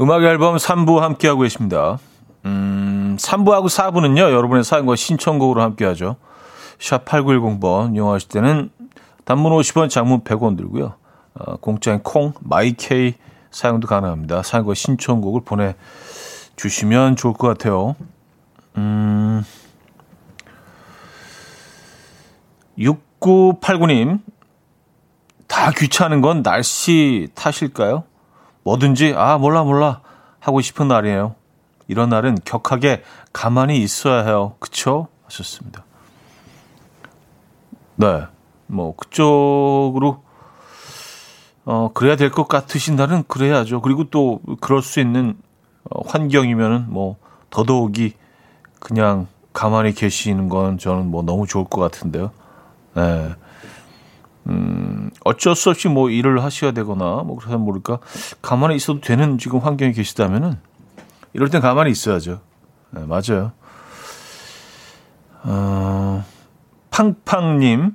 [0.00, 1.98] 음악 앨범 3부 함께하고 계십니다.
[2.44, 6.14] 음, 3부하고 4부는요, 여러분의 사연과 신청곡으로 함께하죠.
[6.78, 8.70] 샵 8910번 이용하실 때는
[9.24, 10.94] 단문 50원, 장문 100원 들고요.
[11.34, 13.14] 어, 공짜인 콩, 마이케이
[13.50, 14.42] 사용도 가능합니다.
[14.44, 15.74] 사연과 신청곡을 보내
[16.60, 17.96] 주시면 좋을 것 같아요.
[18.76, 19.42] 음,
[22.78, 24.20] 6989님,
[25.46, 28.04] 다 귀찮은 건 날씨 탓일까요?
[28.64, 30.02] 뭐든지 아 몰라 몰라
[30.38, 31.34] 하고 싶은 날이에요.
[31.88, 34.54] 이런 날은 격하게 가만히 있어야 해요.
[34.58, 35.08] 그쵸?
[35.24, 35.84] 하셨습니다.
[37.96, 38.26] 네.
[38.66, 40.22] 뭐 그쪽으로
[41.64, 43.80] 어 그래야 될 것 같으신 날은 그래야죠.
[43.80, 45.49] 그리고 또 그럴 수 있는 어,
[46.06, 47.16] 환경이면은 뭐
[47.50, 48.14] 더더욱이
[48.78, 52.30] 그냥 가만히 계시는 건 저는 뭐 너무 좋을 것 같은데요.
[52.94, 53.34] 네.
[54.46, 57.98] 음, 어쩔 수 없이 뭐 일을 하셔야 되거나 뭐 그래서 모를까
[58.40, 60.58] 가만히 있어도 되는 지금 환경에 계시다면은
[61.32, 62.40] 이럴 땐 가만히 있어야죠.
[62.90, 63.52] 네, 맞아요.
[65.42, 66.24] 어,
[66.90, 67.94] 팡팡님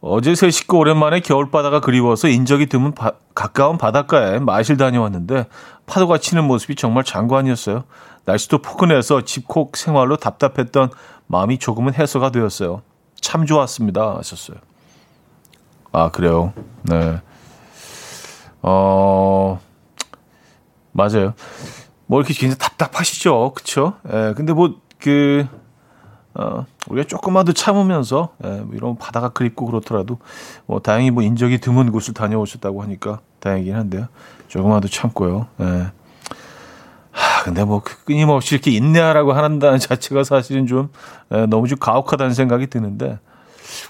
[0.00, 5.46] 어제 세 식구 오랜만에 겨울바다가 그리워서 인적이 드문 바, 가까운 바닷가에 마실 다녀왔는데
[5.86, 7.84] 파도가 치는 모습이 정말 장관이었어요.
[8.24, 10.90] 날씨도 포근해서 집콕 생활로 답답했던
[11.26, 12.82] 마음이 조금은 해소가 되었어요.
[13.20, 14.16] 참 좋았습니다.
[14.18, 14.58] 하셨어요.
[15.92, 16.52] 아, 그래요.
[16.82, 17.20] 네.
[18.62, 19.60] 어,
[20.92, 21.34] 맞아요.
[22.06, 23.52] 뭐 이렇게 굉장히 답답하시죠.
[23.54, 23.94] 그쵸?
[24.12, 25.46] 예, 근데 뭐, 그,
[26.34, 30.18] 어, 우리가 조금만 더 참으면서, 예, 뭐 이런 바다가 그립고 그렇더라도,
[30.66, 34.08] 뭐, 다행히 뭐 인적이 드문 곳을 다녀오셨다고 하니까 다행이긴 한데요.
[34.48, 35.46] 조금만 더 참고요.
[35.60, 35.90] 예.
[37.12, 40.90] 하, 근데 뭐, 끊임없이 이렇게 인내하라고 한다는 자체가 사실은 좀,
[41.32, 43.18] 예, 너무 좀 가혹하다는 생각이 드는데,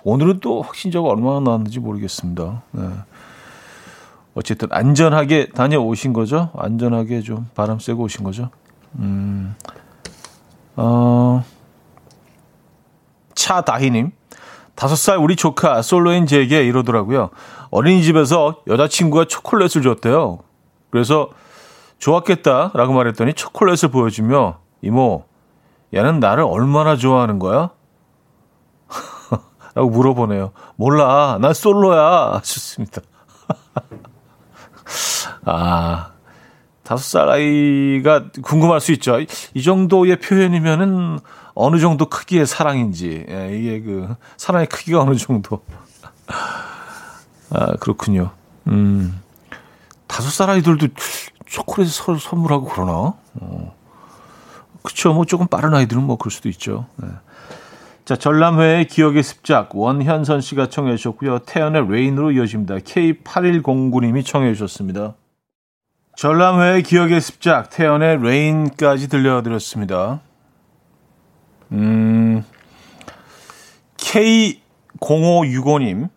[0.05, 2.63] 오늘은 또 확진자가 얼마나 나왔는지 모르겠습니다.
[2.73, 2.89] 네.
[4.35, 6.51] 어쨌든 안전하게 다녀오신 거죠?
[6.57, 8.51] 안전하게 좀 바람 쐬고 오신 거죠?
[8.99, 9.55] 음,
[10.77, 11.43] 어,
[13.35, 14.13] 차다희님.
[14.77, 17.31] 다섯 살 우리 조카 솔로인 제게 이러더라고요.
[17.71, 20.39] 어린이집에서 여자친구가 초콜릿을 줬대요.
[20.91, 21.31] 그래서
[21.99, 25.25] 좋았겠다라고 말했더니 초콜릿을 보여주며 이모,
[25.95, 27.71] 얘는 나를 얼마나 좋아하는 거야?
[29.75, 30.53] 라고 물어보네요.
[30.77, 31.39] 몰라.
[31.41, 32.35] 난 솔로야.
[32.35, 33.01] 하셨습니다.
[35.45, 36.11] 아,
[36.83, 39.19] 다섯 살 아이가 궁금할 수 있죠.
[39.55, 41.19] 이 정도의 표현이면은
[41.57, 45.63] 어느 정도 크기의 사랑인지, 예, 이게 그, 사랑의 크기가 어느 정도.
[47.51, 48.31] 아, 그렇군요.
[48.67, 49.21] 음,
[50.07, 50.89] 다섯 살 아이들도
[51.47, 53.15] 초콜릿 을 선물하고 그러나?
[53.35, 53.75] 어.
[54.83, 55.15] 그쵸.
[55.15, 56.87] 뭐 조금 빠른 아이들은 뭐 그럴 수도 있죠.
[56.97, 57.09] 네.
[58.05, 61.41] 자, 전람회의 기억의 습작 원현선 씨가 청해 주셨고요.
[61.41, 62.77] 태연의 Rain으로 이어집니다.
[62.77, 65.15] K8109님이 청해 주셨습니다.
[66.17, 70.21] 전람회의 기억의 습작 태연의 Rain까지 들려드렸습니다.
[71.73, 72.45] 음,
[73.97, 76.09] K0565님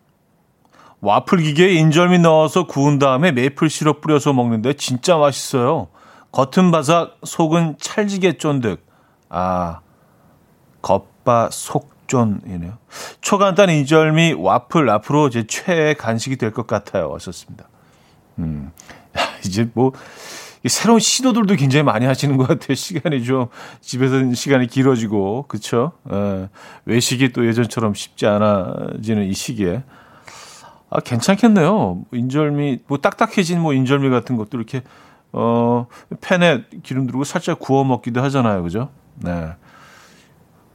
[1.00, 5.88] 와플 기계에 인절미 넣어서 구운 다음에 메이플 시럽 뿌려서 먹는데 진짜 맛있어요.
[6.32, 8.86] 겉은 바삭, 속은 찰지게 쫀득.
[9.30, 9.80] 아,
[10.82, 12.78] 겉바 속존이네요.
[13.20, 17.08] 초간단 인절미 와플 앞으로 제 최애 간식이 될 것 같아요.
[17.10, 17.66] 왔었습니다.
[18.38, 18.70] 음,
[19.46, 19.92] 이제 뭐
[20.68, 22.74] 새로운 시도들도 굉장히 많이 하시는 것 같아요.
[22.76, 23.46] 시간이 좀
[23.80, 25.92] 집에서 시간이 길어지고 그렇죠.
[26.84, 29.82] 외식이 또 예전처럼 쉽지 않아지는 이 시기에
[30.90, 32.02] 아 괜찮겠네요.
[32.12, 34.82] 인절미 뭐 딱딱해진 뭐 인절미 같은 것도 이렇게
[35.32, 35.86] 어
[36.20, 38.62] 팬에 기름 두르고 살짝 구워 먹기도 하잖아요.
[38.62, 38.90] 그죠?
[39.14, 39.54] 네.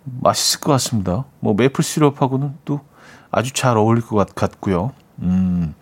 [0.05, 1.25] 맛있을 것 같습니다.
[1.39, 2.79] 뭐 메이플 시럽하고는 또
[3.31, 5.73] 아주 잘 어울릴 것 같, 고요 음,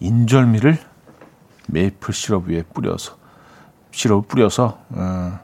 [0.00, 0.78] 인절미를
[1.66, 3.16] 메이플 시럽 위에 뿌려서
[3.90, 5.38] 시럽을 뿌려서 어,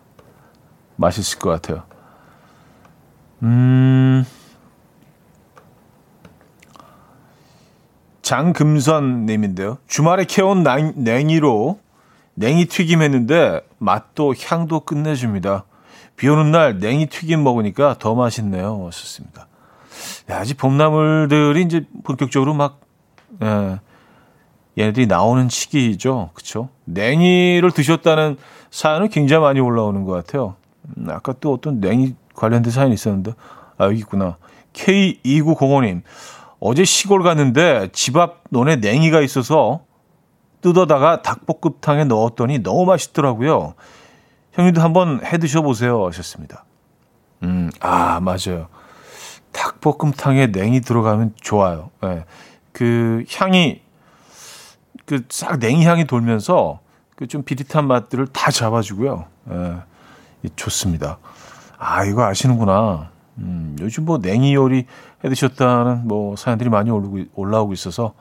[0.97, 1.85] 맛있을 것 같아요.
[3.43, 4.25] 음,
[8.23, 9.79] 장금선 님인데요.
[9.89, 11.81] 주말에 캐온 냉, 냉이로
[12.35, 15.65] 냉이 튀김 했는데 맛도 향도 끝내줍니다.
[16.17, 18.89] 비 오는 날 냉이 튀김 먹으니까 더 맛있네요.
[18.93, 19.49] 좋습니다.
[20.31, 22.81] 야, 아직 봄나물들이 이제 본격적으로 막,
[23.43, 23.81] 예,
[24.79, 26.31] 얘네들이 나오는 시기죠.
[26.35, 26.69] 그쵸?
[26.85, 28.37] 냉이를 드셨다는
[28.71, 30.55] 사연은 굉장히 많이 올라오는 것 같아요.
[30.97, 33.33] 음, 아까 또 어떤 냉이 관련된 사연이 있었는데,
[33.77, 34.37] 아, 여기 있구나.
[34.73, 36.03] K2905님.
[36.61, 39.81] 어제 시골 갔는데 집 앞 논에 냉이가 있어서
[40.63, 43.75] 뜯어다가 닭볶음탕에 넣었더니 너무 맛있더라고요.
[44.53, 46.07] 형님도 한번 해 드셔보세요.
[46.07, 46.65] 하셨습니다.
[47.43, 48.69] 음, 아, 맞아요.
[49.53, 51.91] 닭볶음탕에 냉이 들어가면 좋아요.
[52.05, 52.25] 예.
[52.73, 53.82] 그 향이,
[55.19, 56.81] 그 싹 냉이 향이 돌면서
[57.17, 59.27] 그 좀 비릿한 맛들을 다 잡아주고요.
[59.51, 59.75] 예.
[60.57, 61.19] 좋습니다.
[61.79, 63.11] 아, 이거 아시는구나.
[63.39, 64.87] 음, 요즘 뭐 냉이 요리
[65.25, 68.15] 해 드셨다는 뭐 사연들이 많이 올라오고, 올라오고 있어서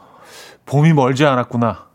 [0.66, 1.86] 봄이 멀지 않았구나.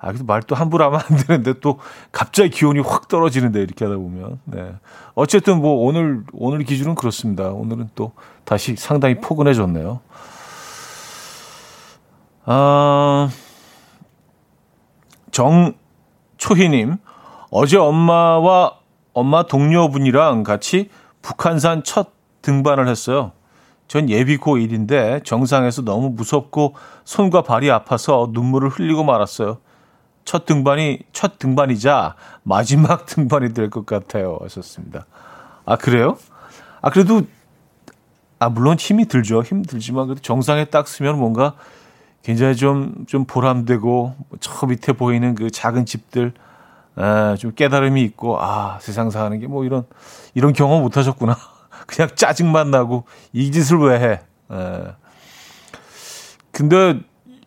[0.00, 1.78] 아, 그래도 말도 함부로 하면 안 되는데 또
[2.12, 4.40] 갑자기 기온이 확 떨어지는데 이렇게 하다 보면.
[4.44, 4.74] 네.
[5.14, 7.50] 어쨌든 뭐 오늘, 오늘 기준은 그렇습니다.
[7.50, 8.12] 오늘은 또
[8.44, 10.00] 다시 상당히 포근해졌네요.
[12.44, 13.28] 아,
[16.38, 16.96] 정초희님,
[17.50, 18.74] 어제 엄마와
[19.12, 20.90] 엄마 동료분이랑 같이
[21.22, 22.10] 북한산 첫
[22.42, 23.32] 등반을 했어요.
[23.86, 26.74] 전 예비 고 1인데 정상에서 너무 무섭고
[27.04, 29.58] 손과 발이 아파서 눈물을 흘리고 말았어요.
[30.24, 34.38] 첫 등반이 첫 등반이자 마지막 등반이 될 것 같아요.
[34.42, 35.06] 하셨습니다.
[35.64, 36.18] 아 그래요?
[36.82, 37.22] 아 그래도
[38.38, 39.42] 아 물론 힘이 들죠.
[39.42, 41.54] 힘 들지만 그래도 정상에 딱 쓰면 뭔가
[42.22, 46.32] 굉장히 좀 좀 보람되고 저 밑에 보이는 그 작은 집들
[46.98, 49.86] 에, 좀 깨달음이 있고 아 세상 사는 게 뭐 이런
[50.34, 51.36] 이런 경험 못 하셨구나.
[51.86, 54.20] 그냥 짜증만 나고 이 짓을 왜 해?
[54.52, 54.82] 에.
[56.50, 57.00] 근데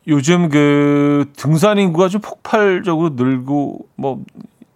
[0.07, 4.23] 요즘 그 등산 인구가 좀 폭발적으로 늘고 뭐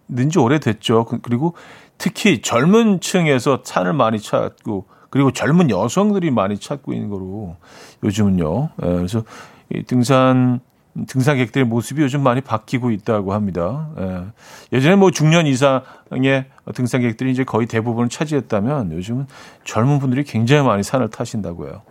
[0.08, 1.04] 는지 오래됐죠.
[1.06, 1.54] 그, 그리고
[1.98, 7.56] 특히 젊은 층에서 산을 많이 찾고 그리고 젊은 여성들이 많이 찾고 있는 거로
[8.04, 8.68] 요즘은요.
[8.82, 9.24] 예, 그래서
[9.70, 10.60] 이 등산
[11.08, 13.88] 등산객들의 모습이 요즘 많이 바뀌고 있다고 합니다.
[13.98, 14.24] 예.
[14.72, 19.26] 예전에 뭐 중년 이상의 등산객들이 이제 거의 대부분을 차지했다면 요즘은
[19.64, 21.82] 젊은 분들이 굉장히 많이 산을 타신다고 해요.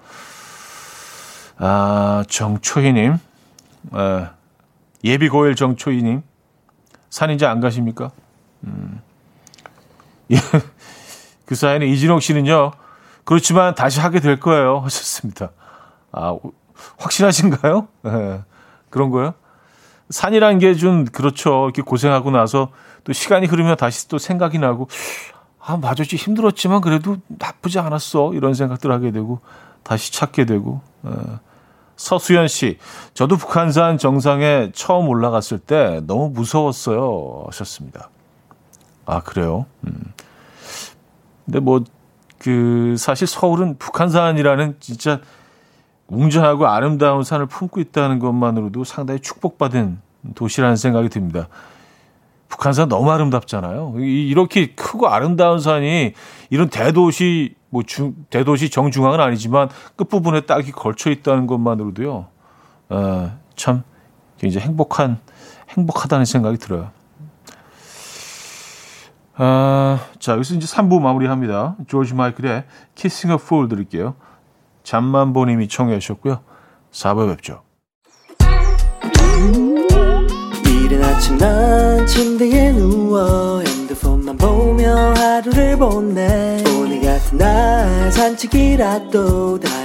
[1.58, 3.18] 아, 정초희님.
[3.96, 4.28] 예.
[5.04, 6.24] 예비 고일 정초희님.
[7.12, 8.12] 산 이제 안 가십니까?
[8.64, 9.02] 음.
[11.46, 12.72] 그 사이에 이진옥 씨는요.
[13.24, 14.80] 그렇지만 다시 하게 될 거예요.
[14.80, 15.52] 하셨습니다.
[16.12, 16.36] 아,
[16.98, 17.88] 확신하신가요?
[18.08, 18.42] 예.
[18.90, 19.34] 그런 거요?
[20.10, 21.66] 산이라는 게좀 그렇죠.
[21.66, 22.72] 이렇게 고생하고 나서
[23.04, 24.88] 또 시간이 흐르면 다시 또 생각이 나고
[25.60, 26.04] 아, 맞아.
[26.04, 28.34] 지 힘들었지만 그래도 나쁘지 않았어.
[28.34, 29.40] 이런 생각들 하게 되고
[29.84, 30.82] 다시 찾게 되고.
[31.06, 31.10] 에.
[31.98, 32.78] 서수연 씨,
[33.14, 37.46] 저도 북한산 정상에 처음 올라갔을 때 너무 무서웠어요.
[37.48, 38.10] 하셨습니다.
[39.06, 39.66] 아, 그래요?
[39.88, 40.14] 음.
[41.46, 41.84] 근데 뭐,
[42.38, 45.22] 그, 사실 서울은 북한산이라는 진짜
[46.08, 50.00] 웅장하고 아름다운 산을 품고 있다는 것만으로도 상당히 축복받은
[50.36, 51.48] 도시라는 생각이 듭니다.
[52.48, 53.96] 북한산 너무 아름답잖아요.
[53.98, 56.14] 이렇게 크고 아름다운 산이
[56.50, 62.28] 이런 대도시 뭐 중, 대도시 정중앙은 아니지만 끝부분에 딱이 걸쳐 있다는 것만으로도요.
[62.90, 63.84] 어, 참
[64.38, 65.20] 굉장히 행복한
[65.70, 66.92] 행복하다는 생각이 들어요.
[69.38, 71.76] 아, 자, 여기서 이제 3부 마무리합니다.
[71.88, 72.64] 조지 마이클의
[72.96, 74.16] Kissing a Fool 들을게요.
[74.86, 76.40] 잠만보님이 청해 주셨고요.
[76.92, 77.64] 4부에 뵙죠.
[80.66, 89.85] 이른 아침 난 침대에 누워 핸드폰만 보며 하루를 보내 오늘 같은 날 산책이라도 다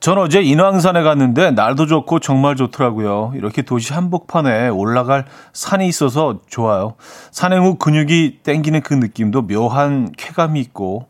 [0.00, 3.32] 전 어제 인왕산에 갔는데 날도 좋고 정말 좋더라고요.
[3.34, 6.94] 이렇게 도시 한복판에 올라갈 산이 있어서 좋아요.
[7.30, 11.06] 산행 후 근육이 땡기는 그 느낌도 묘한 쾌감이 있고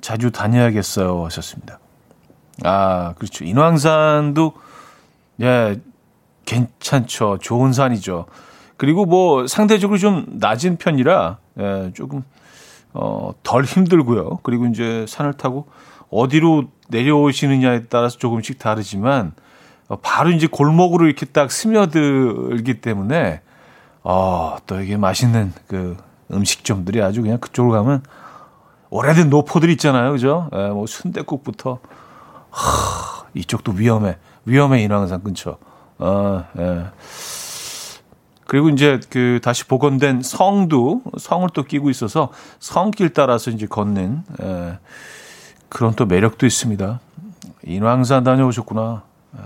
[0.00, 1.24] 자주 다녀야겠어요.
[1.24, 1.78] 하셨습니다.
[2.64, 3.44] 아, 그렇죠.
[3.44, 4.52] 인왕산도,
[5.42, 5.80] 예,
[6.44, 7.38] 괜찮죠.
[7.40, 8.26] 좋은 산이죠.
[8.76, 12.22] 그리고 뭐 상대적으로 좀 낮은 편이라, 예, 조금,
[12.92, 14.38] 어, 덜 힘들고요.
[14.42, 15.66] 그리고 이제 산을 타고
[16.10, 19.32] 어디로 내려오시느냐에 따라서 조금씩 다르지만,
[19.88, 23.40] 어, 바로 이제 골목으로 이렇게 딱 스며들기 때문에
[24.02, 25.96] 어, 또 이게 맛있는 그
[26.32, 28.02] 음식점들이 아주 그냥 그쪽으로 가면
[28.90, 30.12] 오래된 노포들 있잖아요.
[30.12, 30.48] 그죠?
[30.54, 31.78] 예, 뭐 순대국부터
[32.50, 34.16] 하, 이쪽도 위험해.
[34.44, 35.58] 위험해 인왕산 근처.
[35.98, 36.86] 아, 예.
[38.46, 44.78] 그리고 이제 그 다시 복원된 성도 성을 또 끼고 있어서 성길 따라서 이제 걷는 예,
[45.70, 47.00] 그런 또 매력도 있습니다.
[47.64, 49.02] 인왕산 다녀오셨구나.
[49.38, 49.42] 예.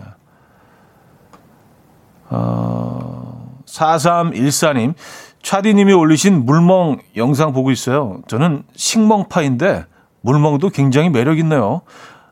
[2.31, 4.95] 어, 4314님,
[5.43, 8.23] 차디님이 올리신 물멍 영상 보고 있어요.
[8.27, 9.85] 저는 식멍파인데
[10.23, 11.83] 물멍도 굉장히 매력 있네요.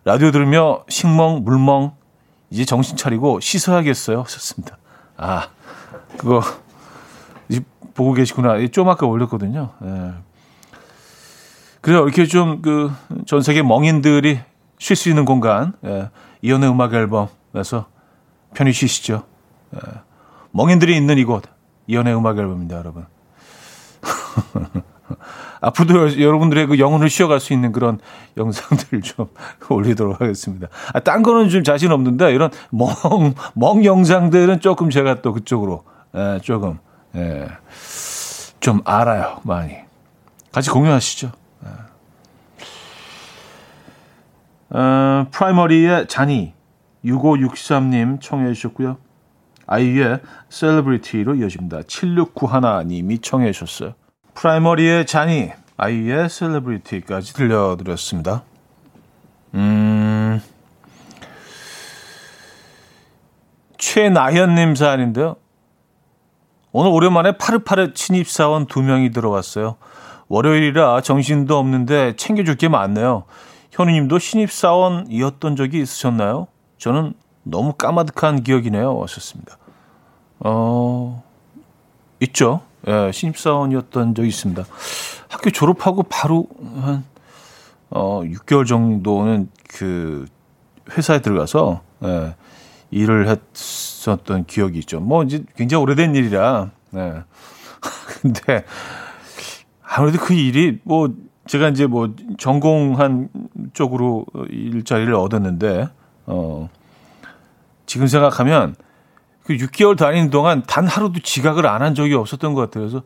[0.04, 1.92] 라디오 들으며 식멍, 물멍
[2.50, 4.22] 이제 정신 차리고 씻어야겠어요.
[4.22, 4.78] 하셨습니다.
[5.16, 5.48] 아,
[6.16, 6.42] 그거
[7.94, 8.56] 보고 계시구나.
[8.68, 9.70] 좀 아까 올렸거든요.
[9.84, 10.12] 예.
[11.82, 12.04] 그래요.
[12.04, 12.90] 이렇게 좀 그
[13.26, 14.40] 전 세계 멍인들이
[14.78, 16.10] 쉴 수 있는 공간, 예.
[16.42, 17.86] 이연의 음악 앨범에서
[18.54, 19.24] 편히 쉬시죠.
[19.74, 19.78] 예.
[20.52, 21.44] 멍인들이 있는 이곳,
[21.86, 23.06] 이연의 음악 앨범입니다, 여러분.
[25.60, 28.00] 앞으로도 여러분들의 그 영혼을 쉬어갈 수 있는 그런
[28.36, 29.28] 영상들 좀
[29.70, 30.66] 올리도록 하겠습니다.
[30.92, 32.88] 아, 딴 거는 좀 자신 없는데 이런 멍,
[33.54, 35.84] 멍 영상들은 조금 제가 또 그쪽으로,
[36.16, 36.78] 예, 조금,
[37.14, 37.46] 예,
[38.58, 39.76] 좀 알아요, 많이.
[40.50, 41.30] 같이 공유하시죠.
[41.64, 41.68] 예.
[44.74, 46.54] 어, 프라이머리의 자니
[47.04, 48.96] 6563님 청해 주셨고요.
[49.66, 51.80] 아이유의 Celebrity로 이어집니다.
[51.80, 53.94] 7691님이 청해 주셨어요.
[54.34, 58.42] 프라이머리의 자니, 아이유의 Celebrity까지 들려드렸습니다.
[59.54, 60.40] 음,
[63.76, 65.36] 최나현님 사연인데요.
[66.72, 69.76] 오늘 오랜만에 파릇파릇 신입사원 두 명이 들어왔어요.
[70.28, 73.24] 월요일이라 정신도 없는데 챙겨줄 게 많네요.
[73.72, 76.46] 현우님도 신입사원이었던 적이 있으셨나요?
[76.76, 78.96] 저는 너무 까마득한 기억이네요.
[78.98, 79.56] 왔었습니다.
[80.40, 81.24] 어,
[82.20, 82.60] 있죠.
[82.86, 84.64] 예, 신입사원이었던 적이 있습니다.
[85.28, 86.46] 학교 졸업하고 바로
[86.82, 87.04] 한,
[87.88, 90.26] 어, 6개월 정도는 그
[90.90, 92.34] 회사에 들어가서, 예,
[92.90, 95.00] 일을 했었던 기억이 있죠.
[95.00, 97.22] 뭐, 이제 굉장히 오래된 일이라, 예.
[98.20, 98.66] 근데,
[99.82, 101.08] 아무래도 그 일이 뭐,
[101.46, 103.28] 제가 이제 뭐, 전공한
[103.74, 105.88] 쪽으로 일자리를 얻었는데,
[106.26, 106.68] 어,
[107.86, 108.76] 지금 생각하면,
[109.44, 112.84] 그 6개월 다니는 동안 단 하루도 지각을 안 한 적이 없었던 것 같아요.
[112.88, 113.02] 그래서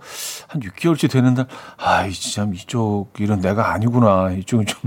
[0.48, 1.46] 한 6개월째 되는 날,
[1.78, 4.30] 아, 이 참 이쪽 일은 내가 아니구나.
[4.32, 4.78] 이쪽은 좀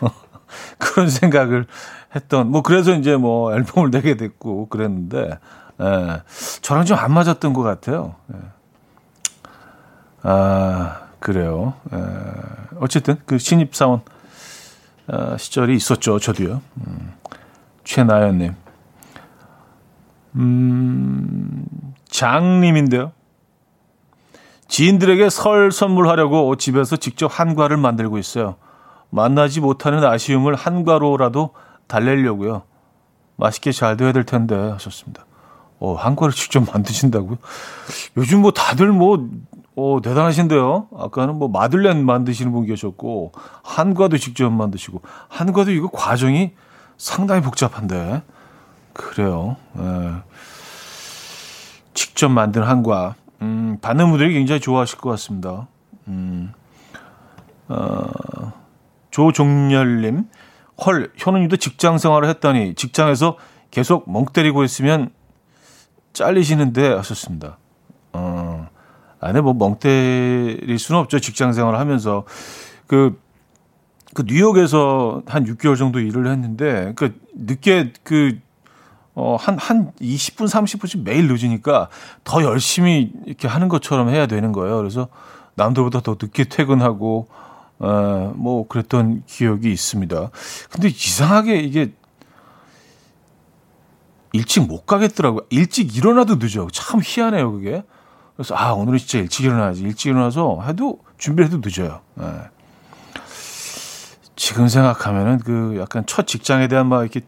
[0.78, 1.66] 그런 생각을
[2.16, 2.50] 했던.
[2.50, 5.38] 뭐 그래서 이제 뭐 앨범을 내게 됐고 그랬는데,
[5.80, 6.22] 예,
[6.60, 8.16] 저랑 좀 안 맞았던 것 같아요.
[8.34, 8.38] 예.
[10.22, 11.74] 아 그래요.
[11.92, 11.98] 예.
[12.80, 14.00] 어쨌든 그 신입 사원
[15.06, 16.18] 어, 시절이 있었죠.
[16.18, 16.62] 저도요.
[16.86, 17.12] 음,
[17.84, 18.54] 최나연님.
[20.36, 21.66] 음,
[22.08, 23.12] 장님인데요.
[24.68, 28.56] 지인들에게 설 선물하려고 집에서 직접 한과를 만들고 있어요.
[29.10, 31.50] 만나지 못하는 아쉬움을 한과로라도
[31.88, 32.62] 달래려고요.
[33.36, 35.26] 맛있게 잘 돼야 될 텐데 하셨습니다.
[35.80, 37.38] 어, 한과를 직접 만드신다고요?
[38.16, 39.28] 요즘 뭐 다들 뭐
[39.80, 40.88] 어, 대단하신데요.
[40.94, 46.52] 아까는 뭐 마들렌 만드시는 분 계셨고 한과도 직접 만드시고 한과도 이거 과정이
[46.98, 48.22] 상당히 복잡한데
[48.92, 49.56] 그래요.
[49.78, 50.12] 예.
[51.94, 53.14] 직접 만든 한과.
[53.40, 55.66] 음, 받는 분들이 굉장히 좋아하실 것 같습니다.
[56.08, 56.52] 음,
[57.68, 58.52] 어,
[59.10, 60.28] 조종렬님,
[60.84, 63.38] 헐, 현우님도 직장 생활을 했다니 직장에서
[63.70, 65.10] 계속 멍 때리고 있으면
[66.12, 67.56] 잘리시는데 하셨습니다.
[69.20, 71.20] 어, 안에 뭐멍 때릴 수는 없죠.
[71.20, 72.24] 직장 생활을 하면서.
[72.86, 73.20] 그,
[74.14, 78.38] 그 뉴욕에서 한 6개월 정도 일을 했는데, 그 늦게 그
[79.14, 81.88] 어, 한, 한 20분, 30분씩 매일 늦으니까
[82.24, 84.76] 더 열심히 이렇게 하는 것처럼 해야 되는 거예요.
[84.78, 85.08] 그래서
[85.56, 87.28] 남들보다 더 늦게 퇴근하고,
[87.78, 90.30] 어, 뭐, 그랬던 기억이 있습니다.
[90.70, 91.92] 근데 이상하게 이게
[94.32, 95.42] 일찍 못 가겠더라고요.
[95.50, 96.68] 일찍 일어나도 늦어.
[96.72, 97.82] 참 희한해요, 그게.
[98.40, 99.82] 그래서, 아, 오늘은 진짜 일찍 일어나야지.
[99.82, 102.00] 일찍 일어나서 해도, 준비를 해도 늦어요.
[102.22, 102.24] 예.
[104.34, 107.20] 지금 생각하면은 그 약간 첫 직장에 대한 막 이렇게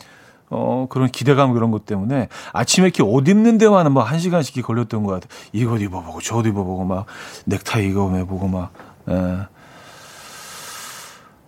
[0.49, 5.05] 어, 그런 기대감 그런 것 때문에 아침에 이렇게 옷 입는 데만은 막 한 시간씩 걸렸던
[5.05, 5.29] 것 같아요.
[5.53, 7.05] 이것 입어보고 저것 입어보고 막
[7.45, 8.73] 넥타이 이거 매보고 막.
[9.11, 9.13] 에.
[9.15, 9.47] 예.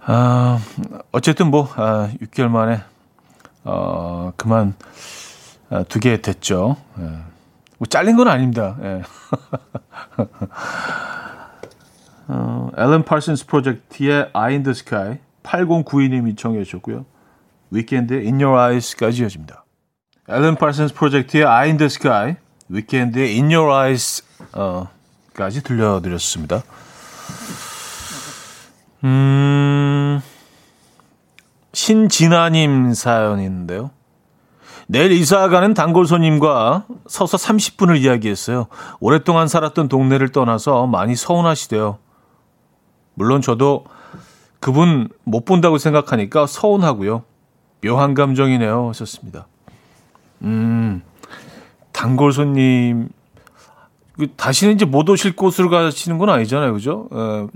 [0.05, 0.59] 아,
[1.11, 2.83] 어쨌든 뭐, 아, 6개월 만에,
[3.65, 4.75] 어, 그만,
[5.71, 6.77] 아, 두개 됐죠.
[7.01, 7.34] 예.
[7.79, 8.77] 뭐 잘린 건 아닙니다.
[8.83, 9.03] 예.
[12.29, 17.05] 어, 앨런 파슨스 프로젝트의 Eye in the Sky 8092님이 청해 주셨고요.
[17.71, 19.65] 위켄드의 In Your Eyes까지 이어집니다.
[20.29, 22.37] 앨런 파슨스 프로젝트의 Eye in the Sky,
[22.69, 24.89] 위켄드의 In Your Eyes 어,
[25.35, 26.63] 까지 들려드렸습니다.
[29.05, 30.23] 음,
[31.73, 33.91] 신진아님 사연인데요.
[34.87, 38.67] 내일 이사 가는 단골 손님과 서서 30분을 이야기했어요.
[39.01, 41.99] 오랫동안 살았던 동네를 떠나서 많이 서운하시대요.
[43.15, 43.85] 물론 저도
[44.61, 47.23] 그분 못 본다고 생각하니까 서운하고요.
[47.83, 48.89] 묘한 감정이네요.
[48.89, 49.47] 하셨습니다.
[50.43, 51.03] 음,
[51.93, 53.09] 단골 손님,
[54.19, 56.73] 그 다시는 이제 못 오실 곳으로 가시는 건 아니잖아요.
[56.73, 57.09] 그죠?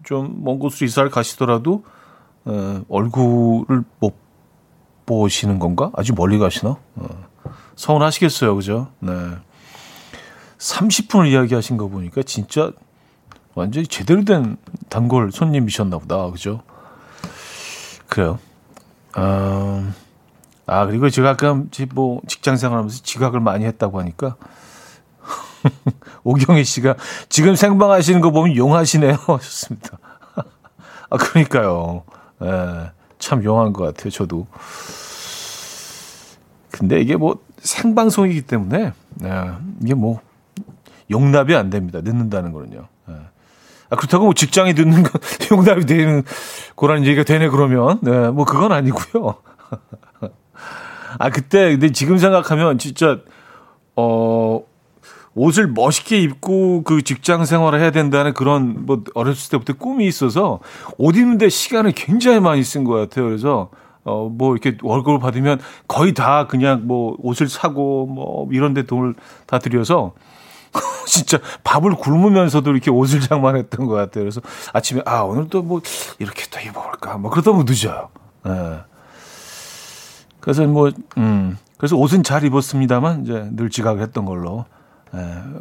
[0.04, 1.84] 좀 먼 곳으로 이사를 가시더라도,
[2.46, 4.14] 에, 얼굴을 못
[5.08, 5.90] 보시는 건가?
[5.94, 6.76] 아주 멀리 가시나?
[6.96, 7.08] 어,
[7.76, 8.54] 서운하시겠어요.
[8.54, 8.88] 그죠?
[9.00, 9.12] 네.
[10.58, 12.70] 30분을 이야기하신 거 보니까 진짜
[13.54, 14.58] 완전히 제대로 된
[14.90, 16.30] 단골 손님이셨나 보다.
[16.30, 16.62] 그죠?
[18.08, 18.38] 그래요.
[19.16, 19.94] 음,
[20.66, 21.58] 아, 그리고 제가 아까
[21.94, 24.36] 뭐 직장 생활하면서 지각을 많이 했다고 하니까
[26.24, 26.96] 오경희 씨가
[27.30, 29.14] 지금 생방하시는 거 보면 용하시네요.
[29.26, 29.98] 하셨습니다.
[31.10, 32.04] 아, 그러니까요.
[32.42, 32.90] 예,
[33.28, 34.08] 참 용한 것 같아요.
[34.08, 34.46] 저도.
[36.70, 39.50] 근데 이게 뭐 생방송이기 때문에 예,
[39.82, 40.22] 이게 뭐
[41.10, 42.00] 용납이 안 됩니다.
[42.02, 42.88] 늦는다는 거는요.
[43.10, 43.14] 예.
[43.90, 45.12] 아, 그렇다고 뭐 직장이 늦는 건
[45.52, 46.22] 용납이 되는
[46.74, 49.34] 거라는 얘기가 되네 그러면 네, 뭐 그건 아니고요.
[51.18, 53.18] 아 그때 근데 지금 생각하면 진짜
[53.94, 54.62] 어
[55.38, 60.60] 옷을 멋있게 입고 그 직장 생활을 해야 된다는 그런 뭐 어렸을 때부터 꿈이 있어서
[60.98, 63.26] 옷 입는데 시간을 굉장히 많이 쓴 것 같아요.
[63.26, 63.70] 그래서
[64.04, 69.14] 어 뭐 이렇게 월급을 받으면 거의 다 그냥 뭐 옷을 사고 뭐 이런 데 돈을
[69.46, 70.12] 다 들여서
[71.06, 74.24] 진짜 밥을 굶으면서도 이렇게 옷을 장만했던 것 같아요.
[74.24, 74.40] 그래서
[74.72, 75.80] 아침에 아 오늘 또 뭐
[76.18, 78.08] 이렇게 또 입어볼까 뭐 그러다 보면 늦어요.
[78.46, 78.80] 예.
[80.40, 81.58] 그래서 뭐 음.
[81.76, 84.77] 그래서 옷은 잘 입었습니다만 이제 늘 지각을 했던 걸로 예.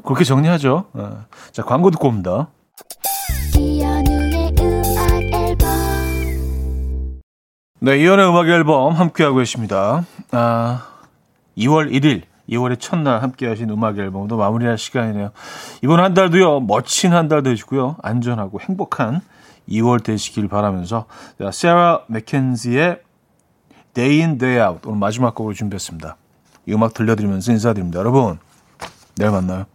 [0.03, 0.85] 그렇게 정리하죠.
[0.97, 1.09] 예.
[1.51, 2.49] 자 광고 듣고 옵니다.
[7.79, 10.03] 네, 이연의 음악 앨범 함께하고 계십니다.
[10.31, 10.87] 아,
[11.57, 15.29] 2월 1일, 2월의 첫날 함께하신 음악 앨범도 마무리할 시간이네요.
[15.83, 19.21] 이번 한 달도요, 멋진 한 달 되시고요, 안전하고 행복한
[19.69, 21.05] 2월 되시길 바라면서,
[21.39, 22.99] 자, 세라 맥켄지의
[23.93, 26.17] Day in, Day out, 오늘 마지막 곡으로 준비했습니다.
[26.65, 27.99] 이 음악 들려드리면서 인사드립니다.
[27.99, 28.39] 여러분,
[29.17, 29.65] 내일 만나요.